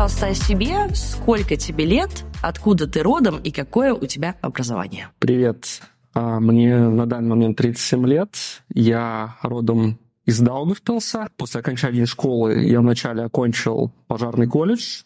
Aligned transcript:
пожалуйста, 0.00 0.28
о 0.28 0.34
себе. 0.34 0.88
Сколько 0.94 1.56
тебе 1.56 1.84
лет, 1.84 2.24
откуда 2.40 2.86
ты 2.86 3.02
родом 3.02 3.38
и 3.38 3.50
какое 3.50 3.92
у 3.92 4.06
тебя 4.06 4.34
образование? 4.40 5.08
Привет. 5.18 5.82
А, 6.14 6.40
мне 6.40 6.74
на 6.78 7.04
данный 7.04 7.28
момент 7.28 7.58
37 7.58 8.06
лет. 8.06 8.34
Я 8.72 9.36
родом 9.42 9.98
из 10.24 10.40
Даугавпилса. 10.40 11.28
После 11.36 11.60
окончания 11.60 12.06
школы 12.06 12.64
я 12.64 12.80
вначале 12.80 13.24
окончил 13.24 13.92
пожарный 14.06 14.46
колледж, 14.46 15.02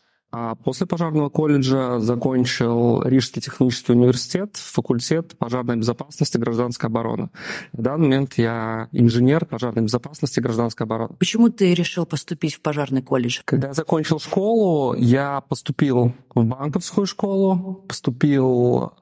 после 0.65 0.87
пожарного 0.87 1.29
колледжа 1.29 2.01
закончил 2.01 3.03
Рижский 3.03 3.41
технический 3.41 3.93
университет, 3.93 4.57
факультет 4.57 5.37
пожарной 5.39 5.77
безопасности 5.77 6.37
и 6.37 6.41
гражданской 6.41 6.89
обороны. 6.89 7.31
В 7.73 7.83
данный 7.83 8.09
момент 8.09 8.35
я 8.37 8.89
инженер 8.93 9.47
пожарной 9.47 9.83
безопасности 9.83 10.39
и 10.39 10.43
гражданской 10.43 10.85
обороны. 10.87 11.15
Почему 11.19 11.49
ты 11.49 11.75
решил 11.75 12.07
поступить 12.07 12.55
в 12.55 12.61
пожарный 12.61 13.03
колледж? 13.03 13.41
Когда 13.45 13.69
я 13.69 13.75
закончил 13.75 14.19
школу, 14.19 14.95
я 14.95 15.41
поступил 15.43 16.13
в 16.35 16.45
банковскую 16.45 17.07
школу, 17.07 17.85
поступил 17.89 18.93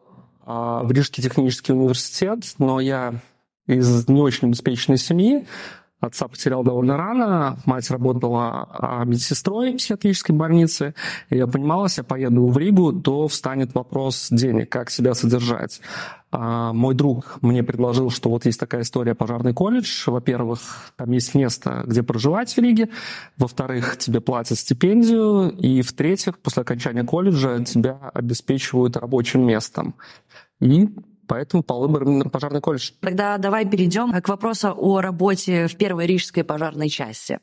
а, 0.44 0.82
в 0.82 0.92
Рижский 0.92 1.22
технический 1.22 1.72
университет, 1.72 2.54
но 2.58 2.80
я 2.80 3.20
из 3.66 4.08
не 4.08 4.20
очень 4.20 4.48
обеспеченной 4.48 4.98
семьи, 4.98 5.46
Отца 6.02 6.26
потерял 6.26 6.64
довольно 6.64 6.96
рано, 6.96 7.58
мать 7.64 7.88
работала 7.88 8.68
а, 8.72 9.04
медсестрой 9.04 9.74
в 9.74 9.76
психиатрической 9.76 10.34
больнице, 10.34 10.94
и 11.30 11.36
я 11.36 11.46
понимала, 11.46 11.84
если 11.84 12.00
я 12.00 12.04
поеду 12.04 12.48
в 12.48 12.58
Ригу, 12.58 12.92
то 12.92 13.28
встанет 13.28 13.72
вопрос 13.72 14.26
денег, 14.32 14.68
как 14.68 14.90
себя 14.90 15.14
содержать. 15.14 15.80
А, 16.32 16.72
мой 16.72 16.96
друг 16.96 17.38
мне 17.40 17.62
предложил, 17.62 18.10
что 18.10 18.30
вот 18.30 18.46
есть 18.46 18.58
такая 18.58 18.82
история 18.82 19.14
пожарный 19.14 19.54
колледж. 19.54 20.10
Во-первых, 20.10 20.92
там 20.96 21.12
есть 21.12 21.36
место, 21.36 21.84
где 21.86 22.02
проживать 22.02 22.52
в 22.52 22.58
Риге. 22.58 22.88
Во-вторых, 23.36 23.96
тебе 23.96 24.20
платят 24.20 24.58
стипендию. 24.58 25.50
И 25.50 25.82
в-третьих, 25.82 26.38
после 26.40 26.62
окончания 26.62 27.04
колледжа 27.04 27.62
тебя 27.64 28.10
обеспечивают 28.12 28.96
рабочим 28.96 29.46
местом. 29.46 29.94
И 30.60 30.88
поэтому 31.32 31.62
по 31.62 31.78
выбору 31.78 32.04
именно 32.04 32.28
пожарный 32.28 32.60
колледж. 32.60 32.90
Тогда 33.00 33.38
давай 33.38 33.64
перейдем 33.64 34.12
к 34.20 34.28
вопросу 34.28 34.74
о 34.76 35.00
работе 35.00 35.66
в 35.66 35.76
первой 35.76 36.04
рижской 36.04 36.44
пожарной 36.44 36.90
части. 36.90 37.38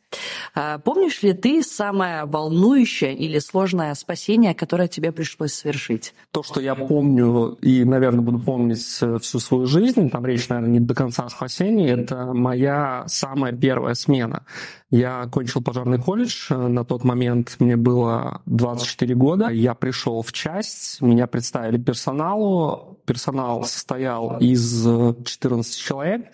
А, 0.54 0.78
помнишь 0.78 1.24
ли 1.24 1.34
ты 1.34 1.64
самое 1.64 2.26
волнующее 2.26 3.16
или 3.16 3.40
сложное 3.40 3.96
спасение, 3.96 4.54
которое 4.54 4.88
тебе 4.88 5.12
пришлось 5.12 5.54
совершить? 5.54 6.14
То, 6.30 6.44
что 6.44 6.62
я 6.62 6.76
помню 6.76 7.58
и, 7.64 7.84
наверное, 7.84 8.22
буду 8.22 8.38
помнить 8.38 8.80
всю 8.80 9.40
свою 9.40 9.66
жизнь, 9.66 10.12
там 10.12 10.24
речь, 10.24 10.48
наверное, 10.50 10.74
не 10.74 10.80
до 10.80 10.94
конца 10.94 11.26
о 11.26 11.30
спасении, 11.30 11.90
это 11.90 12.32
моя 12.32 13.06
самая 13.08 13.54
первая 13.54 13.96
смена. 13.96 14.46
Я 14.92 15.22
окончил 15.22 15.62
пожарный 15.62 16.00
колледж. 16.00 16.52
На 16.52 16.84
тот 16.84 17.04
момент 17.04 17.58
мне 17.60 17.78
было 17.78 18.42
24 18.48 19.14
года. 19.16 19.50
Я 19.50 19.76
пришел 19.76 20.22
в 20.24 20.32
часть, 20.34 21.00
меня 21.02 21.28
представили 21.28 21.78
персоналу. 21.78 23.00
Персонал 23.06 23.64
состоял 23.66 24.38
из 24.40 24.84
14 24.84 25.78
человек. 25.80 26.32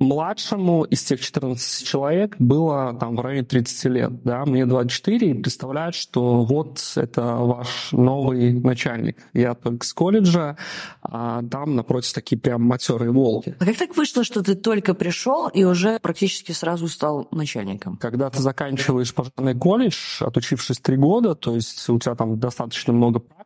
Младшему 0.00 0.84
из 0.84 1.02
тех 1.02 1.20
14 1.20 1.86
человек 1.86 2.34
было 2.38 2.96
там 2.98 3.16
в 3.16 3.20
районе 3.20 3.44
30 3.44 3.84
лет, 3.84 4.22
да, 4.22 4.46
мне 4.46 4.64
24, 4.64 5.30
и 5.30 5.34
представляют, 5.34 5.94
что 5.94 6.42
вот 6.42 6.80
это 6.96 7.36
ваш 7.36 7.92
новый 7.92 8.54
начальник. 8.54 9.18
Я 9.34 9.54
только 9.54 9.84
с 9.84 9.92
колледжа, 9.92 10.56
а 11.02 11.42
там 11.42 11.76
напротив 11.76 12.14
такие 12.14 12.40
прям 12.40 12.62
матерые 12.62 13.10
волки. 13.10 13.54
А 13.60 13.66
как 13.66 13.76
так 13.76 13.94
вышло, 13.94 14.24
что 14.24 14.42
ты 14.42 14.54
только 14.54 14.94
пришел 14.94 15.48
и 15.48 15.64
уже 15.64 15.98
практически 16.00 16.52
сразу 16.52 16.88
стал 16.88 17.28
начальником? 17.30 17.98
Когда 17.98 18.30
ты 18.30 18.40
заканчиваешь 18.40 19.14
пожарный 19.14 19.54
колледж, 19.54 20.24
отучившись 20.24 20.78
три 20.78 20.96
года, 20.96 21.34
то 21.34 21.54
есть 21.54 21.86
у 21.90 21.98
тебя 21.98 22.14
там 22.14 22.40
достаточно 22.40 22.94
много 22.94 23.20
практики, 23.20 23.39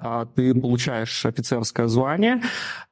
а 0.00 0.26
ты 0.26 0.54
получаешь 0.54 1.26
офицерское 1.26 1.86
звание, 1.86 2.42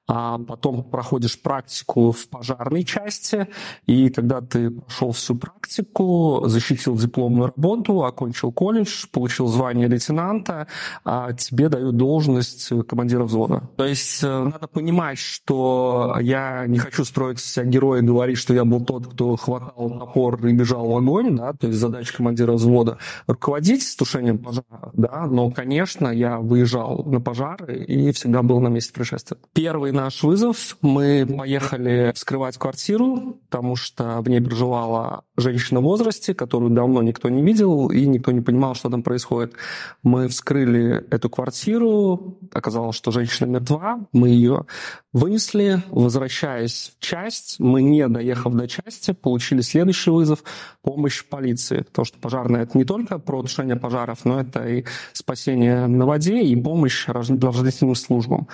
а 0.09 0.39
потом 0.39 0.85
проходишь 0.85 1.41
практику 1.41 2.13
в 2.13 2.29
пожарной 2.29 2.85
части, 2.85 3.49
и 3.87 4.09
когда 4.09 4.41
ты 4.41 4.71
прошел 4.71 5.11
всю 5.11 5.35
практику, 5.35 6.43
защитил 6.47 6.97
дипломную 6.97 7.47
работу, 7.47 8.05
окончил 8.05 8.53
колледж, 8.53 9.07
получил 9.11 9.49
звание 9.49 9.89
лейтенанта, 9.89 10.69
а 11.05 11.33
тебе 11.33 11.69
дают 11.69 11.97
должность 11.97 12.71
командира 12.87 13.25
взвода. 13.25 13.69
То 13.77 13.85
есть 13.85 14.23
э, 14.23 14.45
надо 14.45 14.69
понимать, 14.69 15.19
что 15.19 16.17
я 16.21 16.67
не 16.69 16.79
хочу 16.79 17.05
строить 17.05 17.41
себя 17.41 17.65
героя 17.65 18.01
и 18.01 18.05
говорить, 18.05 18.39
что 18.39 18.55
я 18.55 18.65
был 18.65 18.85
тот, 18.85 19.09
кто 19.13 19.35
хватал 19.35 19.99
топор 19.99 20.47
и 20.47 20.53
бежал 20.53 20.89
в 20.89 20.97
огонь, 20.97 21.37
да, 21.37 21.53
то 21.53 21.67
есть 21.67 21.81
задача 21.81 22.17
командира 22.17 22.53
взвода 22.53 22.99
руководить 23.27 23.97
тушением 23.99 24.39
пожара, 24.39 24.91
да, 24.93 25.27
но, 25.27 25.51
конечно, 25.51 26.09
я 26.09 26.26
выезжал 26.39 27.05
на 27.05 27.21
пожары 27.21 27.85
и 27.85 28.11
всегда 28.13 28.43
был 28.43 28.61
на 28.61 28.69
месте 28.69 28.93
происшествия. 28.93 29.39
Первый 29.53 29.93
наш 29.93 30.23
вызов. 30.23 30.77
Мы 30.83 31.27
поехали 31.27 32.13
вскрывать 32.15 32.59
квартиру, 32.59 33.39
потому 33.49 33.77
что 33.77 34.21
в 34.21 34.29
ней 34.29 34.41
проживала 34.41 35.25
женщина 35.37 35.81
в 35.81 35.85
возрасте, 35.85 36.35
которую 36.35 36.71
давно 36.71 37.03
никто 37.03 37.29
не 37.29 37.43
видел 37.43 37.91
и 37.91 38.07
никто 38.07 38.33
не 38.33 38.41
понимал, 38.41 38.75
что 38.75 38.91
там 38.91 39.03
происходит. 39.03 39.55
Мы 40.03 40.29
вскрыли 40.29 41.05
эту 41.11 41.31
квартиру, 41.31 42.39
оказалось, 42.53 42.97
что 42.97 43.11
женщина 43.11 43.47
мертва, 43.47 44.01
мы 44.13 44.29
ее 44.29 44.67
вынесли, 45.13 45.83
возвращаясь 45.91 46.93
в 46.99 47.03
часть, 47.03 47.59
мы, 47.59 47.83
не 47.83 48.07
доехав 48.07 48.55
до 48.55 48.69
части, 48.69 49.13
получили 49.13 49.63
следующий 49.63 50.11
вызов– 50.11 50.45
помощь 50.83 51.25
полиции, 51.25 51.81
потому 51.81 52.05
что 52.05 52.19
пожарная– 52.19 52.63
это 52.65 52.79
не 52.79 52.85
только 52.85 53.19
про 53.19 53.43
тушение 53.43 53.77
пожаров, 53.77 54.25
но 54.25 54.41
это 54.41 54.69
и 54.69 54.85
спасение 55.13 55.87
на 55.87 56.07
воде, 56.17 56.43
и 56.43 56.57
помощь 56.57 57.09
различным 57.09 57.95
службам. 57.95 58.49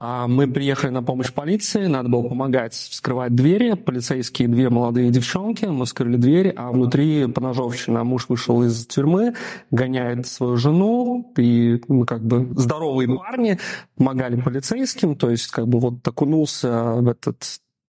А 0.00 0.28
мы 0.28 0.46
приехали 0.46 0.92
на 0.92 1.02
помощь 1.02 1.32
полиции, 1.32 1.86
надо 1.86 2.08
было 2.08 2.22
помогать 2.22 2.72
вскрывать 2.72 3.34
двери. 3.34 3.72
Полицейские 3.72 4.46
две 4.46 4.70
молодые 4.70 5.10
девчонки, 5.10 5.64
мы 5.64 5.86
вскрыли 5.86 6.16
двери, 6.16 6.54
а 6.56 6.70
внутри 6.70 7.26
поножовщина. 7.26 8.04
Муж 8.04 8.26
вышел 8.28 8.62
из 8.62 8.86
тюрьмы, 8.86 9.34
гоняет 9.72 10.28
свою 10.28 10.56
жену, 10.56 11.32
и 11.36 11.82
мы 11.88 12.06
как 12.06 12.24
бы 12.24 12.48
здоровые 12.54 13.08
парни 13.08 13.58
помогали 13.96 14.40
полицейским, 14.40 15.16
то 15.16 15.30
есть 15.30 15.48
как 15.48 15.66
бы 15.66 15.80
вот 15.80 16.06
окунулся 16.06 16.94
в 16.94 17.08
этот 17.08 17.42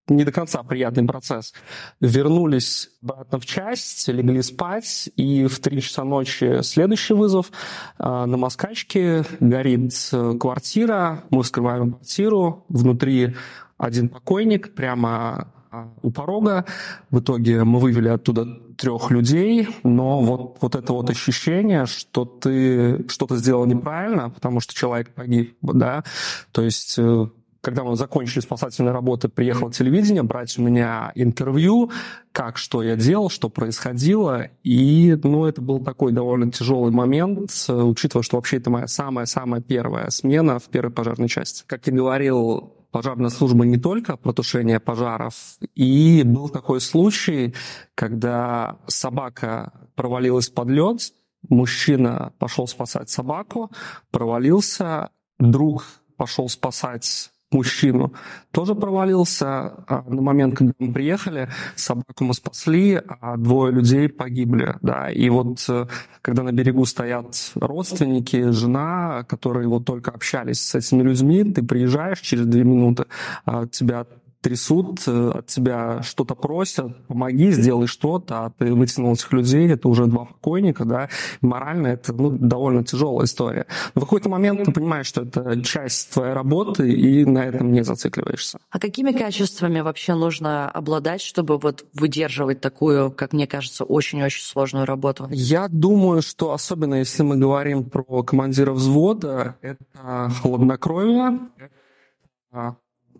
не 0.09 0.23
до 0.23 0.31
конца 0.31 0.63
приятный 0.63 1.05
процесс. 1.05 1.53
Вернулись 1.99 2.89
обратно 3.01 3.39
в 3.39 3.45
часть, 3.45 4.07
легли 4.07 4.41
спать, 4.41 5.09
и 5.15 5.45
в 5.45 5.59
3 5.59 5.81
часа 5.81 6.03
ночи 6.03 6.61
следующий 6.63 7.13
вызов. 7.13 7.51
А, 7.97 8.25
на 8.25 8.37
Москачке 8.37 9.23
горит 9.39 9.93
э, 10.11 10.33
квартира, 10.39 11.23
мы 11.29 11.43
вскрываем 11.43 11.93
квартиру, 11.93 12.65
внутри 12.69 13.35
один 13.77 14.09
покойник, 14.09 14.75
прямо 14.75 15.51
а, 15.71 15.89
у 16.01 16.11
порога. 16.11 16.65
В 17.11 17.19
итоге 17.19 17.63
мы 17.63 17.79
вывели 17.79 18.09
оттуда 18.09 18.45
трех 18.77 19.11
людей, 19.11 19.67
но 19.83 20.21
вот, 20.21 20.57
вот 20.61 20.75
это 20.75 20.93
вот 20.93 21.09
ощущение, 21.09 21.85
что 21.85 22.25
ты 22.25 23.07
что-то 23.09 23.35
сделал 23.37 23.65
неправильно, 23.65 24.29
потому 24.29 24.61
что 24.61 24.73
человек 24.73 25.13
погиб, 25.13 25.57
да, 25.61 26.03
то 26.51 26.61
есть 26.61 26.95
э, 26.97 27.27
когда 27.61 27.83
мы 27.83 27.95
закончили 27.95 28.39
спасательные 28.39 28.93
работы, 28.93 29.29
приехал 29.29 29.69
телевидение 29.69 30.23
брать 30.23 30.57
у 30.57 30.61
меня 30.61 31.11
интервью, 31.15 31.91
как, 32.31 32.57
что 32.57 32.81
я 32.81 32.95
делал, 32.95 33.29
что 33.29 33.49
происходило. 33.49 34.47
И, 34.63 35.17
ну, 35.23 35.45
это 35.45 35.61
был 35.61 35.83
такой 35.83 36.11
довольно 36.11 36.51
тяжелый 36.51 36.91
момент, 36.91 37.51
учитывая, 37.67 38.23
что 38.23 38.37
вообще 38.37 38.57
это 38.57 38.69
моя 38.69 38.87
самая-самая 38.87 39.61
первая 39.61 40.09
смена 40.09 40.59
в 40.59 40.65
первой 40.69 40.91
пожарной 40.91 41.27
части. 41.27 41.63
Как 41.67 41.87
я 41.87 41.93
говорил, 41.93 42.73
пожарная 42.91 43.29
служба 43.29 43.65
не 43.65 43.77
только 43.77 44.17
про 44.17 44.33
тушение 44.33 44.79
пожаров. 44.79 45.35
И 45.75 46.23
был 46.25 46.49
такой 46.49 46.81
случай, 46.81 47.53
когда 47.95 48.77
собака 48.87 49.73
провалилась 49.95 50.49
под 50.49 50.69
лед, 50.69 51.13
мужчина 51.47 52.33
пошел 52.39 52.67
спасать 52.67 53.09
собаку, 53.09 53.71
провалился, 54.11 55.09
друг 55.39 55.85
пошел 56.17 56.49
спасать 56.49 57.31
мужчину, 57.51 58.13
тоже 58.51 58.75
провалился. 58.75 59.47
А 59.87 60.03
на 60.07 60.21
момент, 60.21 60.55
когда 60.55 60.73
мы 60.79 60.93
приехали, 60.93 61.49
собаку 61.75 62.23
мы 62.23 62.33
спасли, 62.33 63.01
а 63.21 63.37
двое 63.37 63.71
людей 63.73 64.09
погибли. 64.09 64.75
Да. 64.81 65.09
И 65.09 65.29
вот 65.29 65.65
э, 65.69 65.87
когда 66.21 66.43
на 66.43 66.51
берегу 66.51 66.85
стоят 66.85 67.51
родственники, 67.55 68.51
жена, 68.51 69.23
которые 69.27 69.67
вот 69.67 69.85
только 69.85 70.11
общались 70.11 70.61
с 70.61 70.75
этими 70.75 71.03
людьми, 71.03 71.43
ты 71.43 71.63
приезжаешь 71.63 72.19
через 72.19 72.45
две 72.45 72.63
минуты, 72.63 73.05
а 73.45 73.65
тебя 73.67 74.05
трясут, 74.41 75.01
э, 75.07 75.31
от 75.35 75.47
тебя 75.47 76.01
что-то 76.01 76.35
просят, 76.35 77.07
помоги, 77.07 77.51
сделай 77.51 77.87
что-то, 77.87 78.45
а 78.45 78.49
ты 78.51 78.73
вытянул 78.73 79.13
этих 79.13 79.31
людей, 79.33 79.69
это 79.69 79.87
уже 79.89 80.05
два 80.05 80.25
покойника, 80.25 80.85
да, 80.85 81.09
морально 81.41 81.87
это 81.87 82.13
ну, 82.13 82.31
довольно 82.31 82.83
тяжелая 82.83 83.25
история. 83.25 83.65
Но 83.95 84.01
в 84.01 84.03
какой-то 84.05 84.29
момент 84.29 84.63
ты 84.63 84.71
понимаешь, 84.71 85.07
что 85.07 85.23
это 85.23 85.61
часть 85.63 86.11
твоей 86.11 86.33
работы, 86.33 86.91
и 86.91 87.25
на 87.25 87.39
этом 87.39 87.71
не 87.71 87.83
зацикливаешься. 87.83 88.59
А 88.69 88.79
какими 88.79 89.11
качествами 89.11 89.81
вообще 89.81 90.15
нужно 90.15 90.69
обладать, 90.69 91.21
чтобы 91.21 91.57
вот 91.57 91.85
выдерживать 91.93 92.61
такую, 92.61 93.11
как 93.11 93.33
мне 93.33 93.47
кажется, 93.47 93.83
очень-очень 93.83 94.43
сложную 94.43 94.85
работу? 94.85 95.27
Я 95.31 95.67
думаю, 95.67 96.21
что 96.21 96.53
особенно 96.53 96.95
если 96.95 97.23
мы 97.23 97.37
говорим 97.37 97.83
про 97.83 98.23
командира 98.23 98.71
взвода, 98.71 99.57
это 99.61 100.31
хладнокровие, 100.41 101.39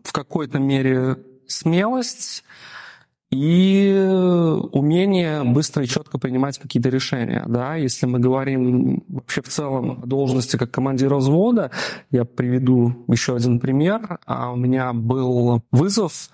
в 0.04 0.12
какой-то 0.12 0.60
мере 0.60 1.18
смелость 1.48 2.44
и 3.32 3.94
умение 4.72 5.44
быстро 5.44 5.84
и 5.84 5.88
четко 5.88 6.18
принимать 6.18 6.58
какие-то 6.58 6.90
решения. 6.90 7.44
Да? 7.48 7.76
Если 7.76 8.08
мы 8.08 8.20
говорим 8.20 9.04
вообще 9.08 9.42
в 9.42 9.50
целом 9.50 10.02
о 10.04 10.06
должности 10.06 10.58
как 10.58 10.72
командира 10.72 11.16
взвода, 11.16 11.70
я 12.10 12.26
приведу 12.26 13.06
еще 13.08 13.36
один 13.36 13.60
пример. 13.60 14.20
А 14.26 14.52
у 14.52 14.56
меня 14.56 14.94
был 14.94 15.62
вызов, 15.72 16.30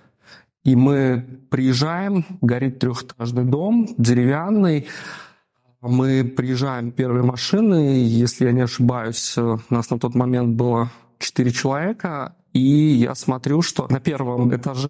и 0.63 0.75
мы 0.75 1.25
приезжаем, 1.49 2.25
горит 2.41 2.79
трехэтажный 2.79 3.43
дом, 3.43 3.87
деревянный, 3.97 4.87
мы 5.81 6.23
приезжаем 6.23 6.91
первой 6.91 7.21
машины, 7.21 8.03
если 8.07 8.45
я 8.45 8.51
не 8.51 8.61
ошибаюсь, 8.61 9.37
у 9.37 9.59
нас 9.69 9.89
на 9.91 9.99
тот 9.99 10.15
момент 10.15 10.55
было 10.55 10.89
четыре 11.19 11.51
человека, 11.51 12.35
и 12.55 12.93
я 12.93 13.15
смотрю, 13.15 13.61
что 13.61 13.85
на 13.89 13.99
первом 13.99 14.55
этаже 14.55 14.89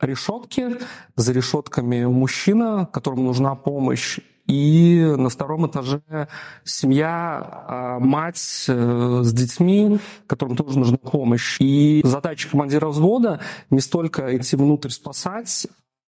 решетки, 0.00 0.76
за 1.14 1.32
решетками 1.32 2.04
мужчина, 2.04 2.88
которому 2.92 3.22
нужна 3.22 3.54
помощь, 3.54 4.18
и 4.46 5.14
на 5.16 5.28
втором 5.28 5.66
этаже 5.66 6.28
семья, 6.64 7.64
а, 7.68 7.98
мать 8.00 8.64
э, 8.66 9.20
с 9.22 9.32
детьми, 9.32 9.98
которым 10.26 10.56
тоже 10.56 10.78
нужна 10.78 10.96
помощь. 10.96 11.58
И 11.60 12.00
задача 12.02 12.48
командира 12.48 12.88
взвода 12.88 13.40
не 13.68 13.80
столько 13.80 14.34
идти 14.36 14.56
внутрь 14.56 14.88
спасать, 14.88 15.66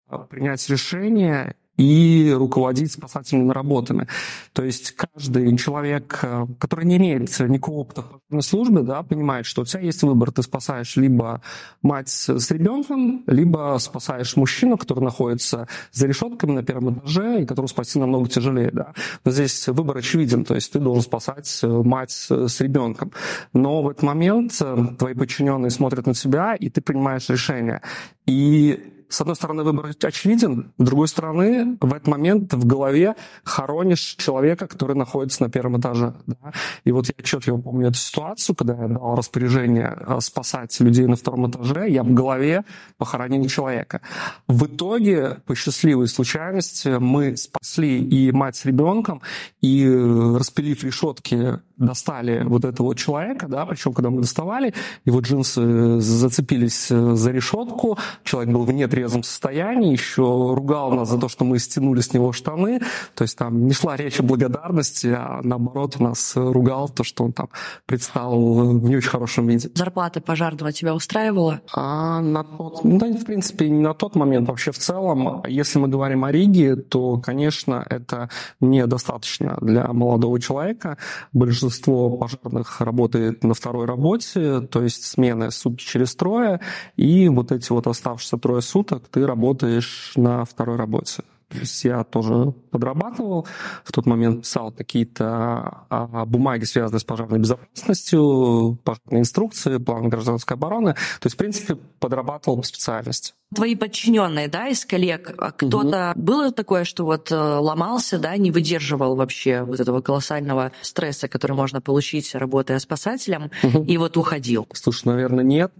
а 0.08 0.20
принять 0.20 0.68
решение 0.70 1.56
и 1.80 2.36
руководить 2.38 2.92
спасательными 2.92 3.52
работами. 3.52 4.08
То 4.52 4.64
есть 4.66 4.92
каждый 4.92 5.58
человек, 5.58 6.20
э, 6.24 6.46
который 6.60 6.84
не 6.86 6.98
имеет 6.98 7.40
никакого 7.40 7.78
опыта 7.78 8.04
на 8.30 8.42
службе, 8.42 8.82
да, 8.82 9.02
понимает, 9.02 9.46
что 9.46 9.62
у 9.62 9.66
тебя 9.66 9.80
есть 9.80 10.04
выбор. 10.04 10.32
Ты 10.34 10.44
спасаешь 10.44 10.98
либо 10.98 11.42
мать 11.82 12.10
с 12.10 12.52
ребенком, 12.52 13.24
либо 13.28 13.78
спасаешь 13.80 14.36
мужчину, 14.36 14.78
который 14.78 15.06
находится 15.06 15.70
за 15.94 16.08
решетками 16.08 16.52
на 16.52 16.64
первом 16.64 16.96
этаже, 16.96 17.44
и 17.44 17.46
которого 17.46 17.68
спасти 17.68 17.98
намного 17.98 18.28
тяжелее. 18.28 18.72
Да. 18.72 18.94
Но 19.24 19.32
здесь 19.32 19.70
выбор 19.70 20.00
очевиден, 20.00 20.44
то 20.44 20.56
есть 20.56 20.74
ты 20.74 20.80
должен 20.80 21.02
спасать 21.02 21.62
э, 21.64 21.68
мать 21.68 22.12
с 22.12 22.60
ребенком. 22.60 23.14
Но 23.54 23.82
в 23.84 23.90
этот 23.90 24.04
момент 24.04 24.54
э, 24.60 24.86
твои 24.98 25.14
подчиненные 25.14 25.70
смотрят 25.70 26.08
на 26.08 26.14
тебя, 26.14 26.56
и 26.56 26.70
ты 26.70 26.82
принимаешь 26.82 27.30
решение. 27.30 27.82
И 28.26 28.99
с 29.10 29.22
одной 29.22 29.36
стороны, 29.36 29.64
выбор 29.64 29.92
очевиден, 30.04 30.72
с 30.78 30.84
другой 30.84 31.08
стороны, 31.08 31.78
в 31.82 31.94
этот 31.94 32.08
момент 32.08 32.54
в 32.54 32.66
голове 32.66 33.16
хоронишь 33.44 34.16
человека, 34.18 34.68
который 34.68 34.96
находится 34.96 35.44
на 35.44 35.50
первом 35.50 35.80
этаже. 35.80 36.14
Да? 36.28 36.54
И 36.84 36.92
вот 36.92 37.08
я 37.08 37.24
четко 37.24 37.58
помню 37.58 37.88
эту 37.88 37.98
ситуацию, 37.98 38.56
когда 38.56 38.76
я 38.76 38.88
дал 38.88 39.16
распоряжение 39.16 39.98
э, 40.00 40.20
спасать 40.22 40.80
людей 40.80 41.08
на 41.08 41.16
втором 41.16 41.50
этаже, 41.50 41.90
я 41.90 42.04
в 42.04 42.14
голове 42.14 42.64
похоронил 42.98 43.46
человека. 43.48 44.02
В 44.48 44.66
итоге, 44.66 45.40
по 45.46 45.56
счастливой 45.56 46.08
случайности, 46.08 47.00
мы 47.00 47.36
спасли 47.36 48.00
и 48.04 48.32
мать 48.32 48.58
с 48.58 48.66
ребенком, 48.66 49.22
и 49.62 49.86
э, 49.86 50.38
распилив 50.38 50.84
решетки 50.84 51.60
достали 51.80 52.44
вот 52.44 52.66
этого 52.66 52.94
человека, 52.96 53.48
да, 53.48 53.66
причем 53.66 53.94
когда 53.94 54.10
мы 54.10 54.22
доставали, 54.22 54.74
его 55.06 55.22
джинсы 55.22 56.00
зацепились 56.00 56.92
э, 56.92 57.16
за 57.16 57.32
решетку, 57.32 57.98
человек 58.24 58.54
был 58.54 58.66
в 58.66 58.72
нетрезвом 59.00 59.24
состоянии, 59.24 59.92
еще 59.92 60.22
ругал 60.22 60.92
нас 60.92 61.10
за 61.10 61.20
то, 61.20 61.30
что 61.30 61.46
мы 61.46 61.60
стянули 61.60 62.02
с 62.02 62.14
него 62.14 62.32
штаны, 62.32 62.80
то 63.16 63.24
есть 63.24 63.38
там 63.38 63.66
не 63.68 63.74
шла 63.74 63.96
речь 63.96 64.20
о 64.20 64.24
благодарности, 64.24 65.08
а 65.08 65.42
наоборот 65.44 66.00
нас 66.00 66.34
ругал 66.36 66.90
то, 66.90 67.04
что 67.04 67.24
он 67.24 67.34
там 67.34 67.50
предстал 67.86 68.40
в 68.40 68.84
не 68.84 68.98
очень 68.98 69.10
хорошем 69.10 69.48
виде. 69.48 69.70
Зарплата 69.74 70.22
пожарного 70.22 70.72
тебя 70.72 70.94
устраивала? 70.94 71.62
А 71.74 72.22
на 72.22 72.44
тот, 72.44 72.84
ну, 72.84 72.98
да, 72.98 73.08
в 73.08 73.26
принципе, 73.26 73.70
не 73.70 73.82
на 73.82 73.94
тот 73.94 74.16
момент, 74.16 74.48
вообще 74.48 74.72
в 74.72 74.78
целом, 74.78 75.44
если 75.48 75.80
мы 75.80 75.88
говорим 75.88 76.26
о 76.26 76.32
Риге, 76.32 76.76
то, 76.76 77.18
конечно, 77.18 77.86
это 77.90 78.30
недостаточно 78.60 79.58
для 79.62 79.88
молодого 79.94 80.40
человека. 80.40 80.98
Большинство 81.34 81.70
большинство 81.70 82.10
пожарных 82.10 82.82
работает 82.82 83.44
на 83.44 83.54
второй 83.54 83.86
работе, 83.86 84.62
то 84.62 84.82
есть 84.82 85.04
смены 85.04 85.52
сутки 85.52 85.84
через 85.84 86.16
трое, 86.16 86.60
и 86.96 87.30
вот 87.30 87.52
эти 87.52 87.72
вот 87.72 87.88
оставшиеся 87.88 88.38
трое 88.38 88.62
суток 88.62 88.89
ты 88.98 89.28
работаешь 89.28 90.14
на 90.16 90.46
второй 90.46 90.78
работе. 90.78 91.24
То 91.50 91.58
есть 91.58 91.84
я 91.84 92.04
тоже 92.04 92.54
подрабатывал, 92.70 93.48
в 93.84 93.92
тот 93.92 94.06
момент 94.06 94.44
писал 94.44 94.72
какие-то 94.72 95.86
а, 95.90 96.26
бумаги, 96.26 96.64
связанные 96.64 97.00
с 97.00 97.04
пожарной 97.04 97.40
безопасностью, 97.40 98.78
пожарные 98.84 99.22
инструкции, 99.22 99.78
план 99.78 100.10
гражданской 100.10 100.56
обороны. 100.56 100.94
То 100.94 101.26
есть, 101.26 101.34
в 101.34 101.38
принципе, 101.40 101.76
подрабатывал 102.00 102.58
по 102.58 102.64
специальности. 102.64 103.34
Твои 103.56 103.76
подчиненные, 103.76 104.48
да, 104.48 104.68
из 104.68 104.86
коллег, 104.86 105.34
а 105.40 105.52
кто-то 105.52 106.12
угу. 106.12 106.22
было 106.22 106.52
такое, 106.52 106.84
что 106.84 107.04
вот 107.04 107.32
э, 107.32 107.36
ломался, 107.36 108.20
да, 108.20 108.38
не 108.38 108.52
выдерживал 108.52 109.16
вообще 109.16 109.64
вот 109.64 109.80
этого 109.80 110.02
колоссального 110.02 110.72
стресса, 110.82 111.28
который 111.28 111.54
можно 111.54 111.82
получить, 111.82 112.36
работая 112.36 112.78
спасателем, 112.78 113.50
угу. 113.64 113.84
и 113.86 113.98
вот 113.98 114.18
уходил? 114.18 114.68
Слушай, 114.74 115.08
наверное, 115.08 115.44
нет 115.44 115.74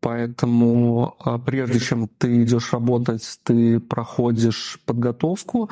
Поэтому 0.00 1.16
а, 1.20 1.38
прежде 1.38 1.78
чем 1.78 2.08
ты 2.08 2.42
идешь 2.42 2.72
работать, 2.72 3.38
ты 3.42 3.80
проходишь 3.80 4.80
подготовку, 4.86 5.70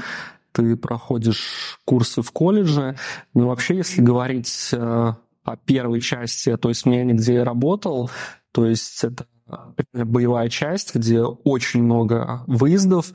ты 0.53 0.77
проходишь 0.77 1.81
курсы 1.85 2.21
в 2.21 2.31
колледже. 2.33 2.97
Но 3.33 3.43
ну, 3.43 3.47
вообще, 3.49 3.77
если 3.77 4.03
говорить 4.03 4.71
а, 4.75 5.17
о 5.45 5.57
первой 5.57 6.01
части 6.01 6.57
той 6.57 6.75
смене, 6.75 7.15
где 7.15 7.35
я 7.35 7.45
работал, 7.45 8.11
то 8.53 8.67
есть 8.67 9.03
это 9.03 9.27
боевая 9.93 10.49
часть, 10.51 10.95
где 10.95 11.23
очень 11.23 11.83
много 11.83 12.45
выездов, 12.47 13.13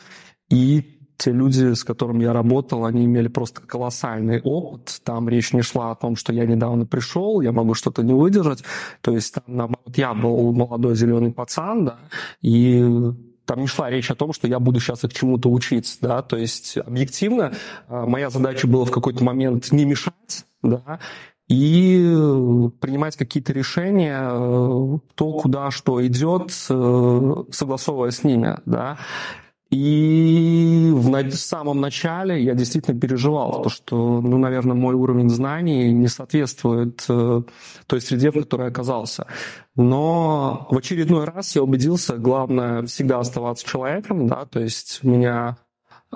и 0.49 1.02
те 1.17 1.31
люди, 1.31 1.73
с 1.73 1.83
которыми 1.83 2.23
я 2.23 2.33
работал, 2.33 2.85
они 2.85 3.05
имели 3.05 3.27
просто 3.27 3.61
колоссальный 3.61 4.41
опыт. 4.41 5.01
Там 5.03 5.29
речь 5.29 5.53
не 5.53 5.61
шла 5.61 5.91
о 5.91 5.95
том, 5.95 6.15
что 6.15 6.33
я 6.33 6.45
недавно 6.45 6.85
пришел, 6.85 7.41
я 7.41 7.51
могу 7.51 7.73
что-то 7.73 8.03
не 8.03 8.13
выдержать. 8.13 8.63
То 9.01 9.11
есть 9.11 9.33
там, 9.33 9.43
наоборот, 9.47 9.97
я 9.97 10.13
был 10.13 10.53
молодой 10.53 10.95
зеленый 10.95 11.31
пацан, 11.31 11.85
да, 11.85 11.99
и 12.41 12.83
там 13.45 13.59
не 13.59 13.67
шла 13.67 13.89
речь 13.89 14.09
о 14.09 14.15
том, 14.15 14.33
что 14.33 14.47
я 14.47 14.59
буду 14.59 14.79
сейчас 14.79 15.03
их 15.03 15.13
чему-то 15.13 15.49
учить, 15.49 15.97
да, 16.01 16.21
то 16.21 16.37
есть 16.37 16.77
объективно 16.77 17.53
а, 17.87 18.05
моя 18.05 18.29
задача 18.29 18.67
была 18.67 18.85
в 18.85 18.91
какой-то 18.91 19.23
момент 19.23 19.71
не 19.71 19.85
мешать, 19.85 20.45
да, 20.61 20.99
и 21.49 22.01
принимать 22.79 23.17
какие-то 23.17 23.51
решения, 23.51 24.19
э, 24.23 24.97
то, 25.15 25.33
куда 25.33 25.71
что 25.71 26.05
идет, 26.05 26.51
э, 26.69 27.35
согласовывая 27.51 28.11
с 28.11 28.23
ними, 28.23 28.57
да. 28.65 28.97
И 29.73 30.91
в 30.93 31.31
самом 31.31 31.81
начале 31.81 32.43
я 32.43 32.53
действительно 32.53 32.99
переживал, 32.99 33.63
то, 33.63 33.69
что, 33.69 34.21
ну, 34.21 34.37
наверное, 34.37 34.75
мой 34.75 34.93
уровень 34.93 35.29
знаний 35.29 35.91
не 35.91 36.07
соответствует 36.07 37.03
э, 37.09 37.41
той 37.87 38.01
среде, 38.01 38.29
в 38.29 38.35
которой 38.35 38.63
я 38.63 38.67
оказался. 38.67 39.25
Но 39.75 40.67
в 40.69 40.77
очередной 40.77 41.25
раз 41.25 41.55
я 41.55 41.63
убедился, 41.63 42.17
главное 42.17 42.83
всегда 42.83 43.17
оставаться 43.19 43.65
человеком, 43.65 44.27
да, 44.27 44.45
то 44.45 44.59
есть 44.59 44.99
меня 45.01 45.57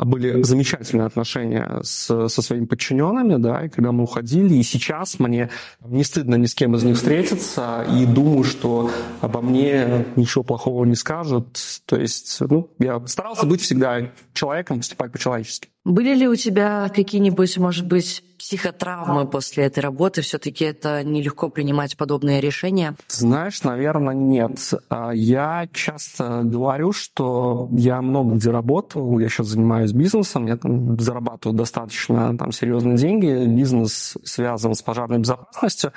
были 0.06 0.42
замечательные 0.44 1.08
отношения 1.08 1.80
с, 1.84 2.27
со 2.27 2.42
своими 2.42 2.66
подчиненными, 2.66 3.36
да, 3.42 3.66
и 3.66 3.70
когда 3.70 3.92
мы 3.92 4.04
уходили, 4.04 4.56
и 4.56 4.63
сейчас 4.63 5.20
мне 5.20 5.50
не 5.86 6.04
стыдно 6.04 6.36
ни 6.36 6.46
с 6.46 6.56
кем 6.56 6.75
из 6.75 6.84
них 6.84 6.96
встретиться, 6.96 7.86
и 7.94 8.06
думаю, 8.06 8.44
что 8.44 8.92
обо 9.22 9.42
мне 9.42 10.06
ничего 10.16 10.44
плохого 10.44 10.86
не 10.86 10.96
скажут. 10.96 11.58
То 11.86 11.96
есть, 11.96 12.38
ну, 12.42 12.70
я 12.80 13.06
старался 13.08 13.46
быть 13.46 13.62
всегда 13.62 14.12
человеком, 14.34 14.77
поступать 14.77 15.12
по-человечески. 15.12 15.70
Были 15.86 16.13
ли 16.16 16.27
у 16.27 16.36
тебя 16.36 16.92
какие-нибудь, 16.94 17.58
может 17.58 17.88
быть, 17.88 18.24
психотравмы 18.48 19.27
после 19.27 19.66
этой 19.66 19.80
работы? 19.80 20.22
Все-таки 20.22 20.63
это 20.63 21.04
нелегко 21.04 21.50
принимать 21.50 21.98
подобные 21.98 22.39
решения? 22.39 22.96
Знаешь, 23.10 23.63
наверное, 23.63 24.16
нет. 24.16 24.74
А, 24.89 25.12
я 25.12 25.68
часто 25.74 26.44
говорю, 26.44 26.94
что 26.94 27.68
я 27.74 28.01
много 28.01 28.36
где 28.36 28.51
работал, 28.51 29.20
я 29.20 29.27
сейчас 29.27 29.48
занимаюсь 29.48 29.92
бизнесом, 29.92 30.46
я 30.48 30.56
там 30.56 30.98
зарабатываю 30.98 31.58
достаточно 31.58 32.38
там, 32.38 32.54
серьезные 32.54 32.96
деньги, 32.96 33.46
бизнес 33.48 34.18
связан 34.24 34.75
с 34.75 34.82
пожарной 34.82 35.20
безопасностью, 35.20 35.92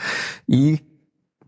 и 0.49 0.80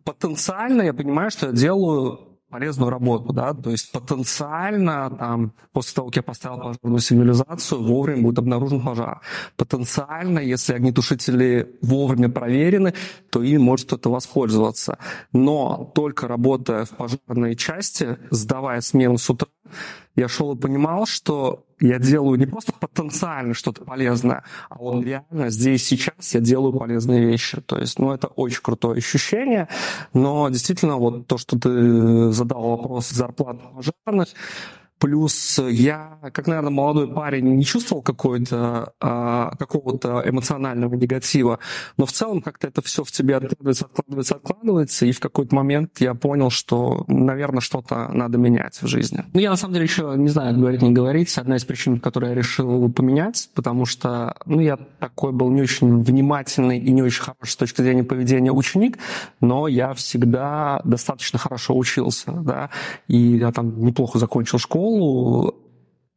потенциально 0.04 0.82
я 0.82 0.94
понимаю, 0.94 1.32
что 1.32 1.46
я 1.46 1.52
делаю 1.52 2.31
полезную 2.52 2.90
работу, 2.90 3.32
да, 3.32 3.54
то 3.54 3.70
есть 3.70 3.90
потенциально 3.92 5.10
там 5.18 5.52
после 5.72 5.94
того, 5.94 6.08
как 6.08 6.16
я 6.16 6.22
поставил 6.22 6.58
пожарную 6.58 6.98
сигнализацию, 7.00 7.82
вовремя 7.82 8.22
будет 8.22 8.38
обнаружен 8.38 8.82
пожар. 8.82 9.22
Потенциально, 9.56 10.38
если 10.38 10.74
огнетушители 10.74 11.78
вовремя 11.80 12.28
проверены, 12.28 12.92
то 13.30 13.42
им 13.42 13.62
может 13.62 13.86
кто-то 13.86 14.10
воспользоваться. 14.10 14.98
Но 15.32 15.90
только 15.94 16.28
работая 16.28 16.84
в 16.84 16.90
пожарной 16.90 17.56
части, 17.56 18.18
сдавая 18.30 18.82
смену 18.82 19.16
с 19.16 19.30
утра, 19.30 19.48
я 20.16 20.28
шел 20.28 20.54
и 20.54 20.58
понимал, 20.58 21.06
что 21.06 21.64
я 21.80 21.98
делаю 21.98 22.38
не 22.38 22.46
просто 22.46 22.72
потенциально 22.72 23.54
что-то 23.54 23.84
полезное, 23.84 24.44
а 24.68 24.78
вот 24.78 25.04
реально 25.04 25.50
здесь 25.50 25.84
сейчас 25.84 26.34
я 26.34 26.40
делаю 26.40 26.72
полезные 26.72 27.24
вещи. 27.24 27.60
То 27.60 27.78
есть, 27.78 27.98
ну, 27.98 28.12
это 28.12 28.28
очень 28.28 28.62
крутое 28.62 28.98
ощущение, 28.98 29.68
но 30.12 30.48
действительно 30.48 30.96
вот 30.96 31.26
то, 31.26 31.38
что 31.38 31.58
ты 31.58 32.30
задал 32.32 32.76
вопрос 32.76 33.10
зарплаты 33.10 33.60
пожарных, 33.74 34.28
Плюс 35.02 35.60
я, 35.68 36.20
как, 36.32 36.46
наверное, 36.46 36.70
молодой 36.70 37.12
парень, 37.12 37.56
не 37.56 37.64
чувствовал 37.64 38.02
какой-то, 38.02 38.92
а, 39.00 39.50
какого-то 39.56 40.22
эмоционального 40.24 40.94
негатива, 40.94 41.58
но 41.96 42.06
в 42.06 42.12
целом 42.12 42.40
как-то 42.40 42.68
это 42.68 42.82
все 42.82 43.02
в 43.02 43.10
тебе 43.10 43.34
откладывается, 43.34 43.86
откладывается, 43.86 44.34
откладывается, 44.36 45.06
и 45.06 45.10
в 45.10 45.18
какой-то 45.18 45.56
момент 45.56 46.00
я 46.00 46.14
понял, 46.14 46.50
что, 46.50 47.04
наверное, 47.08 47.60
что-то 47.60 48.10
надо 48.12 48.38
менять 48.38 48.80
в 48.80 48.86
жизни. 48.86 49.24
Ну, 49.34 49.40
я 49.40 49.50
на 49.50 49.56
самом 49.56 49.74
деле 49.74 49.86
еще 49.86 50.14
не 50.16 50.28
знаю, 50.28 50.56
говорить, 50.56 50.82
не 50.82 50.92
говорить. 50.92 51.36
Одна 51.36 51.56
из 51.56 51.64
причин, 51.64 51.98
которую 51.98 52.30
я 52.30 52.36
решил 52.36 52.88
поменять, 52.92 53.50
потому 53.56 53.86
что, 53.86 54.36
ну, 54.46 54.60
я 54.60 54.76
такой 55.00 55.32
был 55.32 55.50
не 55.50 55.62
очень 55.62 56.00
внимательный 56.04 56.78
и 56.78 56.92
не 56.92 57.02
очень 57.02 57.22
хороший 57.22 57.50
с 57.50 57.56
точки 57.56 57.82
зрения 57.82 58.04
поведения 58.04 58.52
ученик, 58.52 58.98
но 59.40 59.66
я 59.66 59.94
всегда 59.94 60.80
достаточно 60.84 61.40
хорошо 61.40 61.76
учился, 61.76 62.30
да, 62.30 62.70
и 63.08 63.18
я 63.18 63.50
там 63.50 63.84
неплохо 63.84 64.20
закончил 64.20 64.60
школу, 64.60 64.91
школу, 64.92 65.54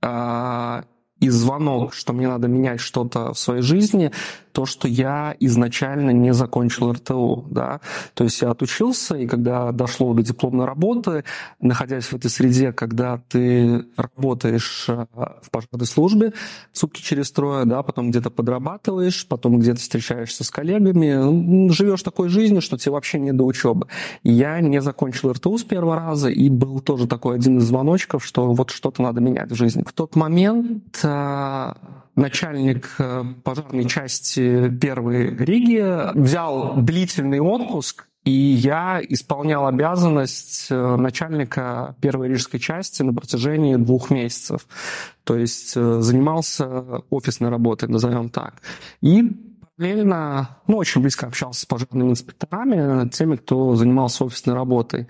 а, 0.01 0.83
и 1.19 1.29
звонок, 1.29 1.93
что 1.93 2.13
мне 2.13 2.27
надо 2.27 2.47
менять 2.47 2.79
что-то 2.79 3.33
в 3.33 3.39
своей 3.39 3.61
жизни, 3.61 4.11
то, 4.55 4.65
что 4.65 4.87
я 4.87 5.35
изначально 5.41 6.11
не 6.11 6.33
закончил 6.33 6.93
РТУ. 6.93 7.45
Да? 7.51 7.81
То 8.13 8.23
есть 8.23 8.41
я 8.41 8.51
отучился, 8.51 9.17
и 9.17 9.27
когда 9.27 9.73
дошло 9.73 10.13
до 10.13 10.23
дипломной 10.23 10.65
работы, 10.65 11.25
находясь 11.59 12.05
в 12.05 12.13
этой 12.13 12.31
среде, 12.31 12.71
когда 12.71 13.21
ты 13.27 13.85
работаешь 13.97 14.85
э, 14.87 15.07
в 15.41 15.51
пожарной 15.51 15.85
службе 15.85 16.31
сутки 16.71 17.01
через 17.01 17.31
трое, 17.31 17.65
да, 17.65 17.83
потом 17.83 18.11
где-то 18.11 18.29
подрабатываешь, 18.29 19.27
потом 19.27 19.59
где-то 19.59 19.81
встречаешься 19.81 20.45
с 20.45 20.49
коллегами, 20.49 21.69
живешь 21.69 22.03
такой 22.03 22.29
жизнью, 22.29 22.61
что 22.61 22.77
тебе 22.77 22.93
вообще 22.93 23.19
не 23.19 23.33
до 23.33 23.43
учебы. 23.43 23.87
я 24.23 24.61
не 24.61 24.79
закончил 24.79 25.33
РТУ 25.33 25.57
с 25.57 25.65
первого 25.65 25.97
раза, 25.97 26.29
и 26.29 26.49
был 26.49 26.79
тоже 26.79 27.07
такой 27.07 27.35
один 27.35 27.57
из 27.57 27.65
звоночков, 27.65 28.23
что 28.23 28.53
вот 28.53 28.69
что-то 28.69 29.01
надо 29.01 29.19
менять 29.19 29.51
в 29.51 29.55
жизни. 29.55 29.83
В 29.85 29.91
тот 29.91 30.15
момент 30.15 30.97
э, 31.03 31.73
начальник 32.15 32.89
э, 32.99 33.23
пожарной 33.43 33.85
части 33.85 34.69
первой 34.69 35.35
Риги 35.35 36.17
взял 36.17 36.75
длительный 36.77 37.39
отпуск, 37.39 38.07
и 38.23 38.31
я 38.31 39.01
исполнял 39.07 39.67
обязанность 39.67 40.67
э, 40.71 40.95
начальника 40.95 41.95
первой 42.01 42.29
рижской 42.29 42.59
части 42.59 43.03
на 43.03 43.13
протяжении 43.13 43.75
двух 43.75 44.09
месяцев. 44.09 44.67
То 45.23 45.35
есть 45.35 45.73
э, 45.75 46.01
занимался 46.01 47.03
офисной 47.09 47.49
работой, 47.49 47.87
назовем 47.87 48.29
так. 48.29 48.55
И 49.01 49.31
параллельно, 49.77 50.57
ну, 50.67 50.77
очень 50.77 51.01
близко 51.01 51.27
общался 51.27 51.61
с 51.61 51.65
пожарными 51.65 52.11
инспекторами, 52.11 53.09
теми, 53.09 53.35
кто 53.35 53.75
занимался 53.75 54.25
офисной 54.25 54.55
работой. 54.55 55.07